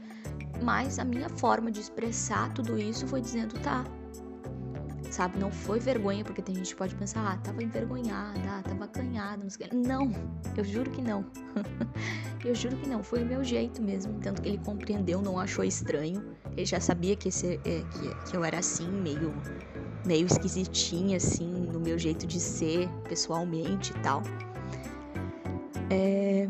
Mas 0.63 0.99
a 0.99 1.05
minha 1.05 1.29
forma 1.29 1.71
de 1.71 1.81
expressar 1.81 2.53
tudo 2.55 2.79
isso 2.79 3.07
foi 3.07 3.21
dizendo, 3.21 3.59
tá. 3.61 3.85
Sabe? 5.17 5.39
Não 5.39 5.51
foi 5.51 5.81
vergonha, 5.81 6.23
porque 6.23 6.43
tem 6.43 6.55
gente 6.55 6.75
que 6.75 6.77
pode 6.77 6.95
pensar, 6.95 7.27
ah, 7.27 7.39
tava 7.39 7.63
envergonhada, 7.63 8.39
ah, 8.51 8.63
tava 8.63 8.85
acanhada, 8.85 9.43
não 9.43 9.49
sei 9.49 9.67
o 9.67 9.71
que. 9.71 9.75
Não, 9.75 10.13
eu 10.55 10.63
juro 10.63 10.91
que 10.91 11.01
não. 11.01 11.25
eu 12.45 12.55
juro 12.55 12.77
que 12.77 12.87
não, 12.87 13.03
foi 13.03 13.23
o 13.23 13.27
meu 13.27 13.43
jeito 13.43 13.81
mesmo. 13.81 14.21
Tanto 14.21 14.43
que 14.43 14.49
ele 14.51 14.59
compreendeu, 14.59 15.23
não 15.23 15.39
achou 15.39 15.65
estranho. 15.65 16.23
Ele 16.53 16.67
já 16.67 16.81
sabia 16.81 17.17
que, 17.17 17.31
esse, 17.31 17.55
é, 17.55 17.59
que, 17.61 18.31
que 18.31 18.37
eu 18.37 18.45
era 18.45 18.59
assim, 18.59 18.87
meio 18.91 19.33
meio 20.05 20.27
esquisitinha, 20.27 21.17
assim, 21.17 21.51
no 21.73 21.81
meu 21.81 21.99
jeito 21.99 22.27
de 22.27 22.39
ser 22.39 22.87
pessoalmente 23.09 23.93
e 23.93 23.99
tal. 24.01 24.23
É... 25.89 26.47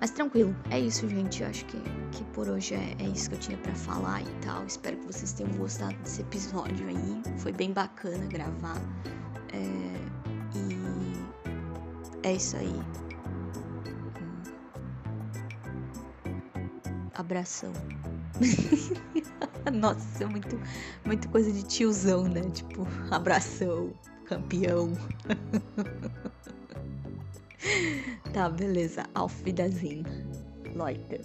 Mas 0.00 0.10
tranquilo, 0.10 0.54
é 0.70 0.78
isso, 0.78 1.08
gente. 1.08 1.42
Eu 1.42 1.48
acho 1.48 1.64
que, 1.66 1.78
que 2.12 2.24
por 2.34 2.48
hoje 2.48 2.74
é, 2.74 2.96
é 2.98 3.08
isso 3.08 3.30
que 3.30 3.36
eu 3.36 3.40
tinha 3.40 3.58
para 3.58 3.74
falar 3.74 4.22
e 4.22 4.30
tal. 4.44 4.64
Espero 4.66 4.96
que 4.98 5.06
vocês 5.06 5.32
tenham 5.32 5.52
gostado 5.52 5.94
desse 5.96 6.20
episódio 6.20 6.86
aí. 6.88 7.22
Foi 7.38 7.52
bem 7.52 7.72
bacana 7.72 8.24
gravar. 8.26 8.80
É... 9.52 9.96
E 10.54 12.28
é 12.28 12.34
isso 12.34 12.56
aí. 12.56 12.74
Abração. 17.14 17.72
Nossa, 19.72 20.24
é 20.24 20.26
muito, 20.26 20.60
muito 21.04 21.28
coisa 21.30 21.50
de 21.50 21.62
tiozão, 21.62 22.24
né? 22.24 22.42
Tipo, 22.50 22.86
abração, 23.10 23.92
campeão. 24.26 24.92
tá, 28.32 28.48
beleza. 28.48 29.04
Auf 29.14 29.44
Wiedersehen, 29.44 30.06
Leute. 30.74 31.20